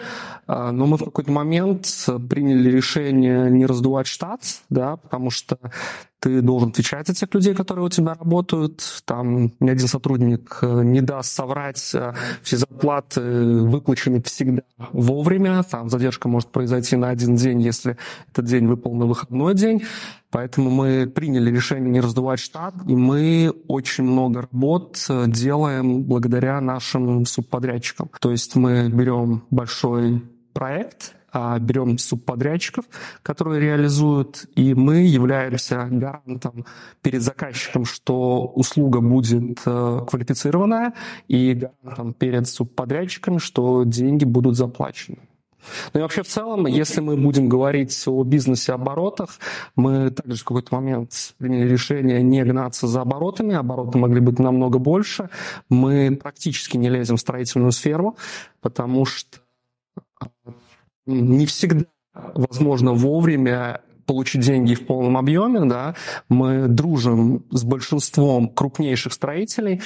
А, 0.46 0.72
но 0.72 0.86
мы 0.86 0.96
в 0.96 1.04
какой-то 1.04 1.30
момент 1.30 1.86
приняли 2.28 2.70
решение 2.70 3.50
не 3.50 3.66
раздувать 3.66 4.06
штат, 4.06 4.40
да, 4.68 4.96
потому 4.96 5.30
что 5.30 5.58
ты 6.22 6.40
должен 6.40 6.68
отвечать 6.68 7.08
за 7.08 7.14
тех 7.14 7.34
людей, 7.34 7.52
которые 7.52 7.84
у 7.84 7.88
тебя 7.88 8.14
работают. 8.14 9.02
Там 9.04 9.50
ни 9.58 9.68
один 9.68 9.88
сотрудник 9.88 10.58
э, 10.62 10.82
не 10.84 11.00
даст 11.00 11.32
соврать. 11.32 11.90
Э, 11.94 12.14
все 12.42 12.58
зарплаты 12.58 13.20
выплачены 13.20 14.22
всегда 14.22 14.62
вовремя. 14.92 15.64
Там 15.64 15.90
задержка 15.90 16.28
может 16.28 16.50
произойти 16.50 16.94
на 16.94 17.08
один 17.08 17.34
день, 17.34 17.60
если 17.60 17.96
этот 18.30 18.44
день 18.44 18.68
выпал 18.68 18.94
на 18.94 19.06
выходной 19.06 19.54
день. 19.54 19.82
Поэтому 20.30 20.70
мы 20.70 21.08
приняли 21.08 21.50
решение 21.50 21.90
не 21.90 22.00
раздувать 22.00 22.38
штат, 22.38 22.74
и 22.86 22.94
мы 22.94 23.52
очень 23.66 24.04
много 24.04 24.42
работ 24.42 25.04
э, 25.08 25.24
делаем 25.26 26.04
благодаря 26.04 26.60
нашим 26.60 27.26
субподрядчикам. 27.26 28.10
То 28.20 28.30
есть 28.30 28.54
мы 28.54 28.88
берем 28.88 29.42
большой 29.50 30.22
проект, 30.52 31.16
а, 31.32 31.58
берем 31.58 31.98
субподрядчиков, 31.98 32.84
которые 33.22 33.60
реализуют, 33.60 34.46
и 34.54 34.74
мы 34.74 34.98
являемся 34.98 35.86
гарантом 35.90 36.66
перед 37.00 37.22
заказчиком, 37.22 37.84
что 37.86 38.46
услуга 38.46 39.00
будет 39.00 39.60
э, 39.64 40.00
квалифицированная, 40.08 40.92
и 41.28 41.54
гарантом 41.82 42.12
перед 42.12 42.46
субподрядчиками, 42.48 43.38
что 43.38 43.84
деньги 43.84 44.24
будут 44.24 44.56
заплачены. 44.56 45.18
Ну 45.94 46.00
и 46.00 46.02
вообще 46.02 46.22
в 46.22 46.26
целом, 46.26 46.66
если 46.66 47.00
мы 47.00 47.16
будем 47.16 47.48
говорить 47.48 48.02
о 48.06 48.22
бизнесе 48.24 48.72
оборотах, 48.72 49.38
мы 49.76 50.10
также 50.10 50.40
в 50.40 50.44
какой-то 50.44 50.74
момент 50.74 51.34
приняли 51.38 51.68
решение 51.68 52.22
не 52.22 52.44
гнаться 52.44 52.86
за 52.86 53.02
оборотами, 53.02 53.54
обороты 53.54 53.96
могли 53.96 54.20
быть 54.20 54.38
намного 54.38 54.78
больше. 54.78 55.30
Мы 55.68 56.18
практически 56.20 56.76
не 56.76 56.88
лезем 56.88 57.16
в 57.16 57.20
строительную 57.20 57.72
сферу, 57.72 58.16
потому 58.60 59.04
что 59.04 59.38
не 61.06 61.46
всегда 61.46 61.86
возможно 62.14 62.92
вовремя 62.92 63.80
получить 64.06 64.42
деньги 64.42 64.74
в 64.74 64.86
полном 64.86 65.16
объеме, 65.16 65.64
да, 65.64 65.94
мы 66.28 66.66
дружим 66.68 67.44
с 67.50 67.64
большинством 67.64 68.48
крупнейших 68.48 69.12
строителей, 69.12 69.80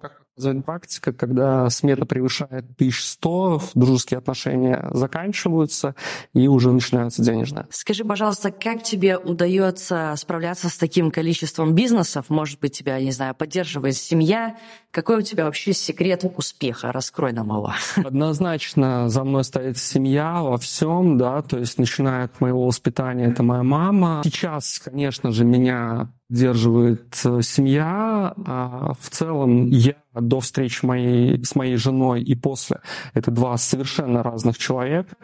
как 0.00 0.23
практика, 0.64 1.12
когда 1.12 1.68
смета 1.70 2.06
превышает 2.06 2.64
1100, 2.76 3.62
дружеские 3.74 4.18
отношения 4.18 4.88
заканчиваются, 4.92 5.94
и 6.32 6.48
уже 6.48 6.72
начинаются 6.72 7.22
денежные. 7.22 7.66
Скажи, 7.70 8.04
пожалуйста, 8.04 8.50
как 8.50 8.82
тебе 8.82 9.16
удается 9.16 10.14
справляться 10.16 10.68
с 10.68 10.76
таким 10.76 11.10
количеством 11.10 11.74
бизнесов? 11.74 12.26
Может 12.28 12.60
быть, 12.60 12.76
тебя, 12.76 13.00
не 13.00 13.12
знаю, 13.12 13.34
поддерживает 13.34 13.96
семья? 13.96 14.56
Какой 14.90 15.18
у 15.18 15.22
тебя 15.22 15.44
вообще 15.44 15.72
секрет 15.72 16.24
успеха? 16.36 16.92
Раскрой 16.92 17.32
нам 17.32 17.48
его. 17.48 17.72
Однозначно 17.96 19.08
за 19.08 19.24
мной 19.24 19.44
стоит 19.44 19.78
семья 19.78 20.42
во 20.42 20.58
всем, 20.58 21.16
да, 21.18 21.42
то 21.42 21.58
есть 21.58 21.78
начиная 21.78 22.24
от 22.24 22.40
моего 22.40 22.66
воспитания, 22.66 23.26
это 23.26 23.42
моя 23.42 23.62
мама. 23.62 24.22
Сейчас, 24.24 24.78
конечно 24.78 25.30
же, 25.30 25.44
меня 25.44 26.12
поддерживает 26.28 27.20
э, 27.24 27.42
семья. 27.42 28.34
А 28.46 28.92
в 28.98 29.10
целом 29.10 29.68
я 29.68 29.94
до 30.14 30.40
встречи 30.40 30.84
моей, 30.84 31.44
с 31.44 31.54
моей 31.54 31.76
женой 31.76 32.22
и 32.22 32.34
после— 32.34 32.80
это 33.14 33.30
два 33.30 33.56
совершенно 33.56 34.22
разных 34.22 34.58
человека. 34.58 35.16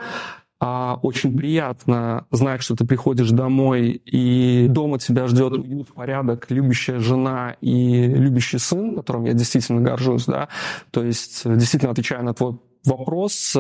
А 0.63 0.99
очень 1.03 1.35
приятно 1.39 2.27
знать, 2.31 2.63
что 2.63 2.77
ты 2.77 2.85
приходишь 2.85 3.31
домой, 3.31 3.93
и 3.93 4.67
дома 4.69 4.99
тебя 4.99 5.27
ждет 5.27 5.53
уют, 5.53 5.95
порядок, 5.95 6.51
любящая 6.51 6.99
жена 6.99 7.57
и 7.63 8.07
любящий 8.07 8.59
сын, 8.59 8.95
которым 8.95 9.25
я 9.25 9.33
действительно 9.33 9.81
горжусь, 9.81 10.27
да. 10.27 10.49
То 10.91 11.03
есть, 11.03 11.45
действительно, 11.47 11.93
отвечая 11.93 12.21
на 12.21 12.35
твой 12.35 12.59
вопрос, 12.85 13.57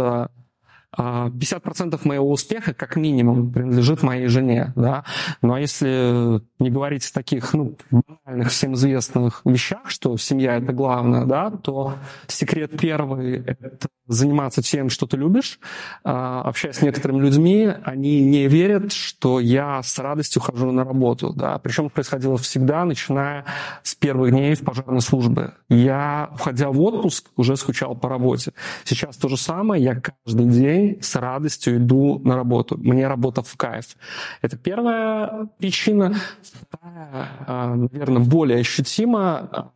50% 0.97 2.01
а, 2.03 2.09
моего 2.09 2.31
успеха, 2.31 2.75
как 2.75 2.97
минимум, 2.97 3.53
принадлежит 3.53 4.03
моей 4.03 4.27
жене, 4.27 4.73
да. 4.75 5.05
Ну 5.41 5.55
а 5.55 5.61
если 5.61 6.41
не 6.59 6.71
говорить 6.71 7.07
о 7.07 7.15
таких, 7.15 7.55
ну, 7.55 7.77
банальных, 7.91 8.51
всем 8.51 8.75
известных 8.75 9.43
вещах, 9.45 9.89
что 9.89 10.17
семья— 10.17 10.57
это 10.59 10.73
главное, 10.73 11.27
да, 11.27 11.51
то 11.51 11.95
секрет 12.27 12.77
первый— 12.79 13.37
это 13.47 13.89
заниматься 14.09 14.63
тем, 14.63 14.91
что 14.91 15.07
ты 15.07 15.17
любишь. 15.17 15.61
А, 16.03 16.43
общаясь 16.43 16.77
с 16.77 16.83
некоторыми 16.83 17.21
людьми, 17.21 17.71
они 17.85 18.23
не 18.23 18.49
верят, 18.49 18.93
что 18.93 19.39
я 19.39 19.83
с 19.83 19.97
радостью 20.01 20.43
хожу 20.43 20.73
на 20.73 20.85
работу, 20.85 21.33
да. 21.33 21.59
Причем 21.59 21.89
происходило 21.91 22.37
всегда, 22.37 22.85
начиная 22.85 23.45
с 23.85 23.95
первых 23.95 24.33
дней 24.33 24.57
в 24.57 24.65
пожарной 24.65 25.01
службе. 25.01 25.53
Я, 25.69 26.31
входя 26.35 26.71
в 26.71 26.81
отпуск, 26.81 27.31
уже 27.37 27.57
скучал 27.57 27.95
по 27.95 28.09
работе. 28.09 28.53
Сейчас 28.85 29.17
то 29.17 29.29
же 29.29 29.37
самое, 29.37 29.83
я 29.83 29.95
каждый 29.95 30.47
день 30.47 30.80
день 30.81 31.03
с 31.03 31.17
радостью 31.17 31.77
иду 31.77 32.21
на 32.25 32.37
работу. 32.37 32.79
Мне 32.79 33.07
работа 33.07 33.43
в 33.43 33.57
кайф. 33.57 33.97
Это 34.43 34.57
первая 34.57 35.49
причина. 35.59 36.15
Вторая, 36.43 37.29
а, 37.47 37.75
наверное, 37.75 38.23
более 38.23 38.61
ощутима. 38.61 39.73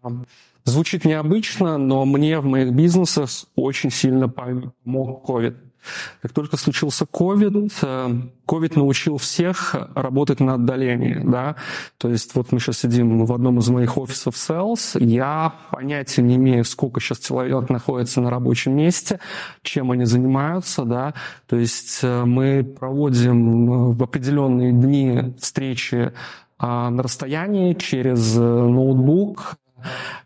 Звучит 0.64 1.04
необычно, 1.04 1.76
но 1.76 2.04
мне 2.06 2.40
в 2.40 2.46
моих 2.46 2.72
бизнесах 2.72 3.28
очень 3.54 3.90
сильно 3.90 4.28
помог 4.28 5.28
COVID. 5.28 5.54
Как 6.22 6.32
только 6.32 6.56
случился 6.56 7.04
COVID, 7.04 8.26
COVID 8.46 8.72
э, 8.72 8.78
научил 8.78 9.18
всех 9.18 9.74
работать 9.94 10.40
на 10.40 10.54
отдалении, 10.54 11.20
да, 11.24 11.56
то 11.98 12.08
есть 12.08 12.34
вот 12.34 12.52
мы 12.52 12.60
сейчас 12.60 12.78
сидим 12.78 13.24
в 13.24 13.32
одном 13.32 13.58
из 13.58 13.68
моих 13.68 13.98
офисов 13.98 14.34
Sales, 14.34 15.02
я 15.02 15.54
понятия 15.70 16.22
не 16.22 16.36
имею, 16.36 16.64
сколько 16.64 17.00
сейчас 17.00 17.18
человек 17.18 17.68
находится 17.68 18.20
на 18.20 18.30
рабочем 18.30 18.76
месте, 18.76 19.20
чем 19.62 19.90
они 19.90 20.04
занимаются, 20.04 20.84
да, 20.84 21.14
то 21.46 21.56
есть 21.56 22.00
э, 22.02 22.24
мы 22.24 22.64
проводим 22.64 23.72
э, 23.72 23.92
в 23.94 24.02
определенные 24.02 24.72
дни 24.72 25.34
встречи 25.38 26.12
а, 26.58 26.90
на 26.90 27.02
расстоянии 27.02 27.74
через 27.74 28.36
ноутбук, 28.36 29.56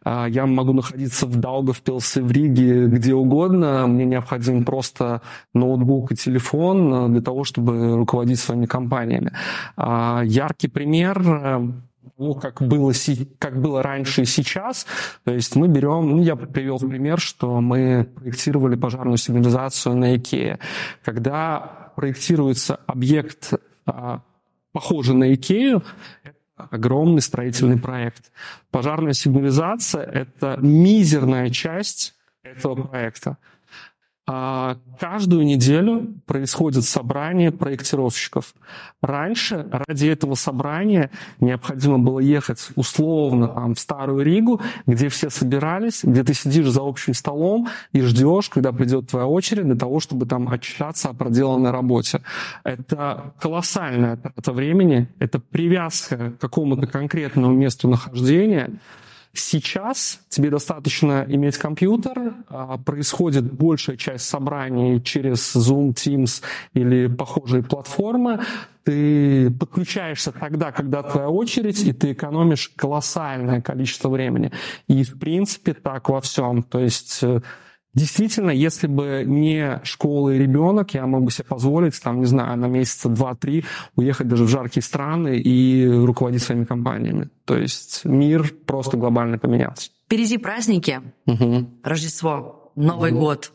я 0.05 0.47
могу 0.47 0.73
находиться 0.73 1.27
в 1.27 1.37
Даугавпилсе, 1.37 2.23
в 2.23 2.31
Риге, 2.31 2.87
где 2.87 3.15
угодно. 3.15 3.87
Мне 3.87 4.05
необходим 4.05 4.65
просто 4.65 5.23
ноутбук 5.55 6.13
и 6.13 6.17
телефон 6.17 6.95
э, 6.95 7.09
для 7.09 7.21
того, 7.21 7.45
чтобы 7.45 7.97
руководить 7.97 8.39
своими 8.39 8.67
компаниями. 8.67 9.33
А, 9.77 10.23
яркий 10.25 10.69
пример 10.69 11.23
ну, 12.19 12.35
как 12.35 12.61
было, 12.63 12.93
как 13.39 13.61
было 13.61 13.83
раньше 13.83 14.23
и 14.23 14.25
сейчас. 14.25 14.87
То 15.25 15.33
есть 15.33 15.55
мы 15.57 15.69
берем, 15.69 16.11
ну, 16.11 16.23
я 16.23 16.37
привел 16.37 16.79
пример, 16.79 17.21
что 17.21 17.61
мы 17.61 18.09
проектировали 18.17 18.77
пожарную 18.77 19.19
сигнализацию 19.19 19.95
на 19.97 20.17
IKEA. 20.17 20.59
Когда 21.05 21.93
проектируется 21.97 22.81
объект, 22.87 23.53
а, 23.87 24.23
похожий 24.73 25.15
на 25.15 25.33
IKEA, 25.33 25.83
огромный 26.71 27.23
строительный 27.23 27.79
проект. 27.79 28.33
Пожарная 28.71 29.13
сигнализация– 29.13 30.03
это 30.05 30.59
мизерная 30.61 31.51
часть 31.51 32.15
этого 32.43 32.75
проекта. 32.75 33.37
А, 34.31 34.77
каждую 35.01 35.47
неделю 35.47 36.21
происходит 36.27 36.85
собрание 36.85 37.51
проектировщиков. 37.51 38.55
Раньше 39.01 39.67
ради 39.89 40.07
этого 40.07 40.35
собрания 40.35 41.11
необходимо 41.41 41.99
было 41.99 42.21
ехать 42.21 42.69
условно 42.77 43.49
там, 43.49 43.75
в 43.75 43.81
Старую 43.81 44.23
Ригу, 44.23 44.61
где 44.87 45.09
все 45.09 45.31
собирались, 45.31 46.05
где 46.05 46.23
ты 46.25 46.35
сидишь 46.35 46.67
за 46.67 46.83
общим 46.83 47.15
столом 47.15 47.69
и 47.93 48.03
ждешь, 48.03 48.51
когда 48.51 48.71
придет 48.71 49.09
твоя 49.09 49.27
очередь 49.27 49.65
для 49.65 49.77
того, 49.77 49.99
чтобы 49.99 50.27
там 50.27 50.47
отчитаться 50.51 51.09
о 51.09 51.15
проделанной 51.15 51.71
работе. 51.71 52.21
Это 52.65 53.33
колоссальная 53.41 54.19
трата 54.19 54.53
времени, 54.53 55.09
это 55.21 55.39
привязка 55.39 56.33
к 56.33 56.39
какому-то 56.39 56.87
конкретному 56.87 57.55
месту 57.55 57.89
нахождения, 57.89 58.73
Сейчас 59.39 60.21
тебе 60.29 60.51
достаточно 60.51 61.25
иметь 61.29 61.57
компьютер, 61.59 62.35
а, 62.49 62.77
происходит 62.79 63.53
большая 63.53 63.97
часть 63.97 64.29
собраний 64.29 65.03
через 65.03 65.55
Zoom, 65.55 65.95
Teams 65.95 66.43
или 66.75 67.07
похожие 67.07 67.63
платформы. 67.63 68.41
Ты 68.85 69.51
подключаешься 69.51 70.33
тогда, 70.33 70.73
когда 70.73 71.03
твоя 71.03 71.29
очередь, 71.29 71.83
и 71.85 71.93
ты 71.93 72.13
экономишь 72.13 72.73
колоссальное 72.75 73.61
количество 73.61 74.09
времени. 74.09 74.51
И, 74.89 75.05
в 75.05 75.19
принципе, 75.19 75.75
так 75.75 76.09
во 76.09 76.21
всем. 76.21 76.63
То 76.63 76.81
есть 76.81 77.21
э, 77.23 77.41
Действительно, 77.99 78.51
если 78.51 78.87
бы 78.87 79.25
не 79.27 79.81
школа 79.83 80.31
и 80.31 80.39
ребенок, 80.39 80.95
я 80.95 81.05
мог 81.07 81.25
бы 81.25 81.33
себе 81.33 81.47
позволить, 81.49 82.01
там, 82.01 82.21
не 82.21 82.27
знаю, 82.27 82.57
на 82.57 82.67
месяца 82.67 83.09
два-три 83.09 83.65
уехать 83.97 84.29
даже 84.29 84.45
в 84.45 84.49
жаркие 84.49 84.85
страны 84.85 85.37
и 85.37 85.85
руководить 85.85 86.43
своими 86.43 86.65
компаниями. 86.65 87.29
То 87.45 87.57
есть 87.57 88.05
мир 88.05 88.55
просто 88.67 88.97
глобально 88.97 89.39
поменялся. 89.39 89.91
Впереди 90.07 90.39
праздники, 90.39 91.03
угу. 91.27 91.69
Рождество, 91.83 92.73
Новый 92.77 93.11
угу. 93.11 93.21
год, 93.21 93.53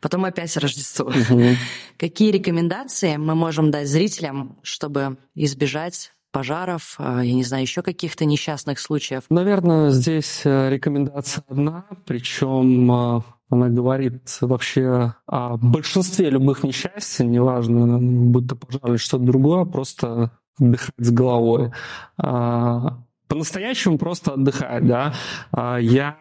потом 0.00 0.24
опять 0.24 0.56
Рождество. 0.56 1.06
Угу. 1.08 1.42
Какие 1.98 2.30
рекомендации 2.30 3.16
мы 3.18 3.34
можем 3.34 3.70
дать 3.70 3.88
зрителям, 3.88 4.56
чтобы 4.62 5.18
избежать 5.34 6.12
пожаров, 6.32 6.96
а, 6.98 7.22
я 7.22 7.34
не 7.34 7.44
знаю, 7.44 7.62
еще 7.62 7.82
каких-то 7.82 8.24
несчастных 8.24 8.78
случаев? 8.78 9.24
Наверное, 9.30 9.90
здесь 9.90 10.42
э, 10.44 10.70
рекомендация 10.70 11.44
одна, 11.48 11.86
причем 12.04 12.90
э, 12.92 13.22
она 13.48 13.68
говорит 13.68 14.38
вообще 14.40 15.14
о 15.26 15.56
большинстве 15.56 16.30
любых 16.30 16.64
несчастий, 16.64 17.24
неважно, 17.24 17.98
будь 17.98 18.48
то 18.48 18.56
пожар 18.56 18.90
или 18.90 18.96
что-то 18.96 19.24
другое, 19.24 19.64
просто 19.64 20.32
отдыхать 20.58 20.94
с 20.98 21.10
головой. 21.10 21.72
А, 22.18 22.98
по-настоящему 23.28 23.98
просто 23.98 24.32
отдыхать, 24.32 24.86
да. 24.86 25.14
А, 25.52 25.78
я 25.78 26.16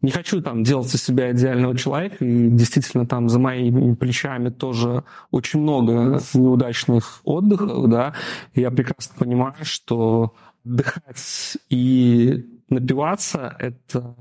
не 0.00 0.10
хочу 0.10 0.40
там 0.40 0.62
делать 0.62 0.94
из 0.94 1.02
себя 1.02 1.32
идеального 1.32 1.76
человека, 1.76 2.24
и 2.24 2.48
действительно 2.48 3.06
там 3.06 3.28
за 3.28 3.38
моими 3.38 3.94
плечами 3.94 4.48
тоже 4.48 5.04
очень 5.30 5.60
много 5.60 6.20
неудачных 6.34 7.20
отдыхов, 7.24 7.88
да, 7.88 8.14
и 8.54 8.60
я 8.60 8.70
прекрасно 8.70 9.14
понимаю, 9.18 9.56
что 9.62 10.34
отдыхать 10.64 11.58
и 11.68 12.46
напиваться— 12.68 13.56
это 13.58 14.14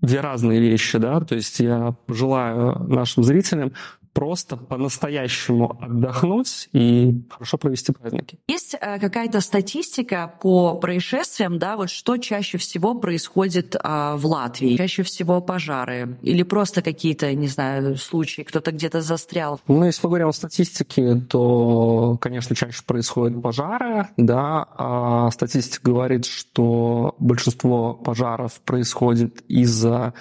две 0.00 0.20
разные 0.20 0.60
вещи, 0.60 0.98
да, 0.98 1.20
то 1.20 1.34
есть 1.34 1.60
я 1.60 1.94
желаю 2.08 2.78
нашим 2.88 3.24
зрителям 3.24 3.72
просто 4.16 4.56
по-настоящему 4.56 5.76
отдохнуть 5.78 6.70
и 6.72 7.22
хорошо 7.28 7.58
провести 7.58 7.92
праздники. 7.92 8.38
Есть 8.48 8.74
э, 8.80 8.98
какая-то 8.98 9.42
статистика 9.42 10.32
по 10.40 10.76
происшествиям, 10.76 11.58
да, 11.58 11.76
вот 11.76 11.90
что 11.90 12.16
чаще 12.16 12.56
всего 12.56 12.94
происходит 12.94 13.74
э, 13.74 14.14
в 14.16 14.24
Латвии? 14.24 14.78
Чаще 14.78 15.02
всего 15.02 15.42
пожары 15.42 16.16
или 16.22 16.42
просто 16.44 16.80
какие-то, 16.80 17.34
не 17.34 17.46
знаю, 17.48 17.98
случаи, 17.98 18.40
кто-то 18.40 18.72
где-то 18.72 19.02
застрял? 19.02 19.60
Ну, 19.68 19.84
если 19.84 20.00
мы 20.06 20.08
говорим 20.08 20.28
о 20.28 20.32
статистике, 20.32 21.16
то, 21.16 22.16
конечно, 22.18 22.56
чаще 22.56 22.82
происходят 22.86 23.42
пожары, 23.42 24.08
да, 24.16 24.66
а 24.78 25.30
статистика 25.30 25.90
говорит, 25.90 26.24
что 26.24 27.16
большинство 27.18 27.92
пожаров 27.92 28.62
происходит 28.62 29.42
из-за 29.46 30.14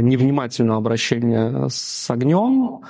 невнимательного 0.00 0.78
обращения 0.78 1.68
с 1.68 2.10
огнем. 2.10 2.82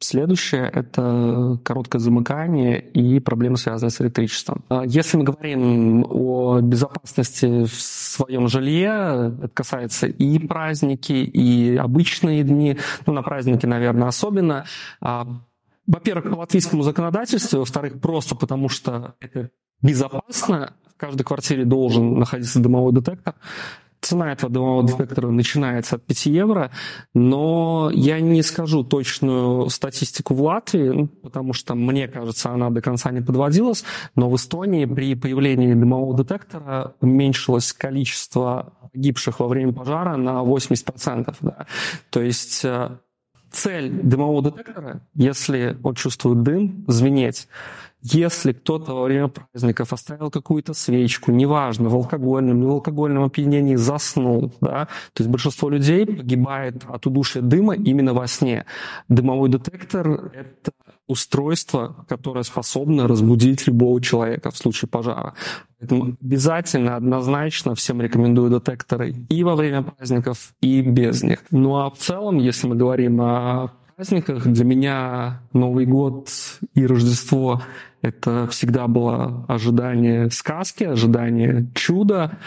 Следующее– 0.00 0.70
это 0.74 1.58
короткое 1.64 1.98
замыкание 1.98 2.78
и 2.78 3.20
проблемы, 3.20 3.56
связанные 3.56 3.90
с 3.90 4.00
электричеством. 4.02 4.62
А, 4.68 4.82
если 4.84 5.16
мы 5.16 5.24
говорим 5.24 6.04
о 6.10 6.60
безопасности 6.60 7.64
в 7.64 7.72
своем 7.72 8.48
жилье, 8.48 9.34
это 9.42 9.48
касается 9.54 10.06
и 10.06 10.38
праздники, 10.38 11.12
и 11.12 11.76
обычные 11.76 12.42
дни, 12.42 12.76
ну, 13.06 13.14
на 13.14 13.22
праздники, 13.22 13.64
наверное, 13.64 14.08
особенно. 14.08 14.66
А, 15.00 15.26
во-первых, 15.86 16.30
по 16.30 16.38
латвийскому 16.40 16.82
законодательству, 16.82 17.60
во-вторых, 17.60 18.00
просто 18.00 18.34
потому 18.34 18.68
что 18.68 19.14
это 19.20 19.50
безопасно, 19.80 20.74
в 20.94 21.00
каждой 21.00 21.22
квартире 21.24 21.64
должен 21.64 22.18
находиться 22.18 22.60
дымовой 22.60 22.92
детектор. 22.92 23.34
Цена 24.04 24.32
этого 24.32 24.52
дымового 24.52 24.82
детектора 24.86 25.28
начинается 25.28 25.96
от 25.96 26.04
5 26.04 26.26
евро, 26.26 26.70
но 27.14 27.90
я 27.94 28.20
не 28.20 28.42
скажу 28.42 28.84
точную 28.84 29.70
статистику 29.70 30.34
в 30.34 30.42
Латвии, 30.42 30.90
ну, 30.90 31.06
потому 31.06 31.54
что, 31.54 31.74
мне 31.74 32.06
кажется, 32.06 32.50
она 32.50 32.68
до 32.68 32.82
конца 32.82 33.10
не 33.12 33.22
подводилась, 33.22 33.82
но 34.14 34.28
в 34.28 34.36
Эстонии 34.36 34.84
при 34.84 35.14
появлении 35.14 35.72
дымового 35.72 36.14
детектора 36.14 36.94
уменьшилось 37.00 37.72
количество 37.72 38.74
погибших 38.92 39.40
во 39.40 39.48
время 39.48 39.72
пожара 39.72 40.18
на 40.18 40.42
80%. 40.42 41.34
Да. 41.40 41.66
То 42.10 42.20
есть 42.20 42.62
э, 42.62 42.98
цель 43.50 43.90
дымового 43.90 44.42
детектора, 44.42 45.00
если 45.14 45.78
он 45.82 45.94
чувствует 45.94 46.42
дым, 46.42 46.84
звенеть. 46.88 47.48
Если 48.06 48.52
кто-то 48.52 48.92
во 48.92 49.04
время 49.04 49.28
праздников 49.28 49.94
оставил 49.94 50.30
какую-то 50.30 50.74
свечку, 50.74 51.32
неважно, 51.32 51.88
в 51.88 51.94
алкогольном, 51.94 52.60
не 52.60 52.66
в 52.66 52.70
алкогольном 52.70 53.24
опьянении, 53.24 53.76
заснул, 53.76 54.52
да, 54.60 54.88
то 55.14 55.22
есть 55.22 55.30
большинство 55.30 55.70
людей 55.70 56.04
погибает 56.04 56.84
от 56.86 57.06
удушья 57.06 57.40
дыма 57.40 57.74
именно 57.74 58.12
во 58.12 58.26
сне. 58.26 58.66
Дымовой 59.08 59.48
детектор— 59.48 60.30
это 60.34 60.72
устройство, 61.06 62.04
которое 62.06 62.44
способно 62.44 63.08
разбудить 63.08 63.66
любого 63.66 64.02
человека 64.02 64.50
в 64.50 64.58
случае 64.58 64.90
пожара. 64.90 65.32
Поэтому 65.78 66.16
обязательно, 66.20 66.96
однозначно 66.96 67.74
всем 67.74 68.02
рекомендую 68.02 68.50
детекторы 68.50 69.14
и 69.30 69.44
во 69.44 69.56
время 69.56 69.82
праздников, 69.82 70.52
и 70.60 70.82
без 70.82 71.22
них. 71.22 71.42
Ну 71.50 71.76
а 71.76 71.90
в 71.90 71.96
целом, 71.96 72.36
если 72.36 72.66
мы 72.66 72.76
говорим 72.76 73.20
о 73.22 73.72
праздниках, 73.96 74.46
для 74.46 74.64
меня 74.64 75.42
Новый 75.52 75.86
год 75.86 76.28
и 76.74 76.86
Рождество 76.86 77.62
это 78.02 78.46
всегда 78.48 78.86
было 78.86 79.44
ожидание 79.48 80.30
сказки, 80.30 80.84
ожидание 80.84 81.68
чуда. 81.74 82.38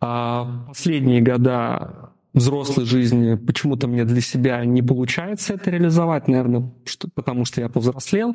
А 0.00 0.64
последние 0.66 1.22
года 1.22 2.10
взрослой 2.34 2.84
жизни 2.84 3.34
почему-то 3.34 3.88
мне 3.88 4.04
для 4.04 4.20
себя 4.20 4.62
не 4.64 4.82
получается 4.82 5.54
это 5.54 5.70
реализовать, 5.70 6.28
наверное, 6.28 6.70
что, 6.84 7.08
потому 7.14 7.44
что 7.44 7.60
я 7.60 7.68
повзрослел. 7.68 8.34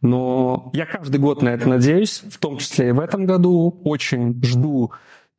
Но 0.00 0.70
я 0.72 0.86
каждый 0.86 1.20
год 1.20 1.42
на 1.42 1.50
это 1.50 1.68
надеюсь, 1.68 2.22
в 2.30 2.38
том 2.38 2.58
числе 2.58 2.90
и 2.90 2.92
в 2.92 3.00
этом 3.00 3.26
году. 3.26 3.80
Очень 3.84 4.42
жду 4.42 4.92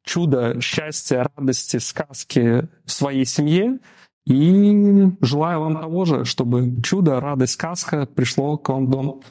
чуда, 0.04 0.60
счастья, 0.62 1.28
радости, 1.36 1.78
сказки 1.78 2.67
в 2.86 2.91
своей 2.91 3.26
семье. 3.26 3.80
И 4.25 5.12
желаю 5.19 5.59
вам 5.59 5.81
того 5.81 6.05
же, 6.05 6.23
чтобы 6.23 6.81
чудо, 6.81 7.19
радость, 7.19 7.53
сказка 7.53 8.05
пришло 8.05 8.57
к 8.57 8.69
вам 8.69 8.86
в 8.86 8.89
дом. 8.89 9.21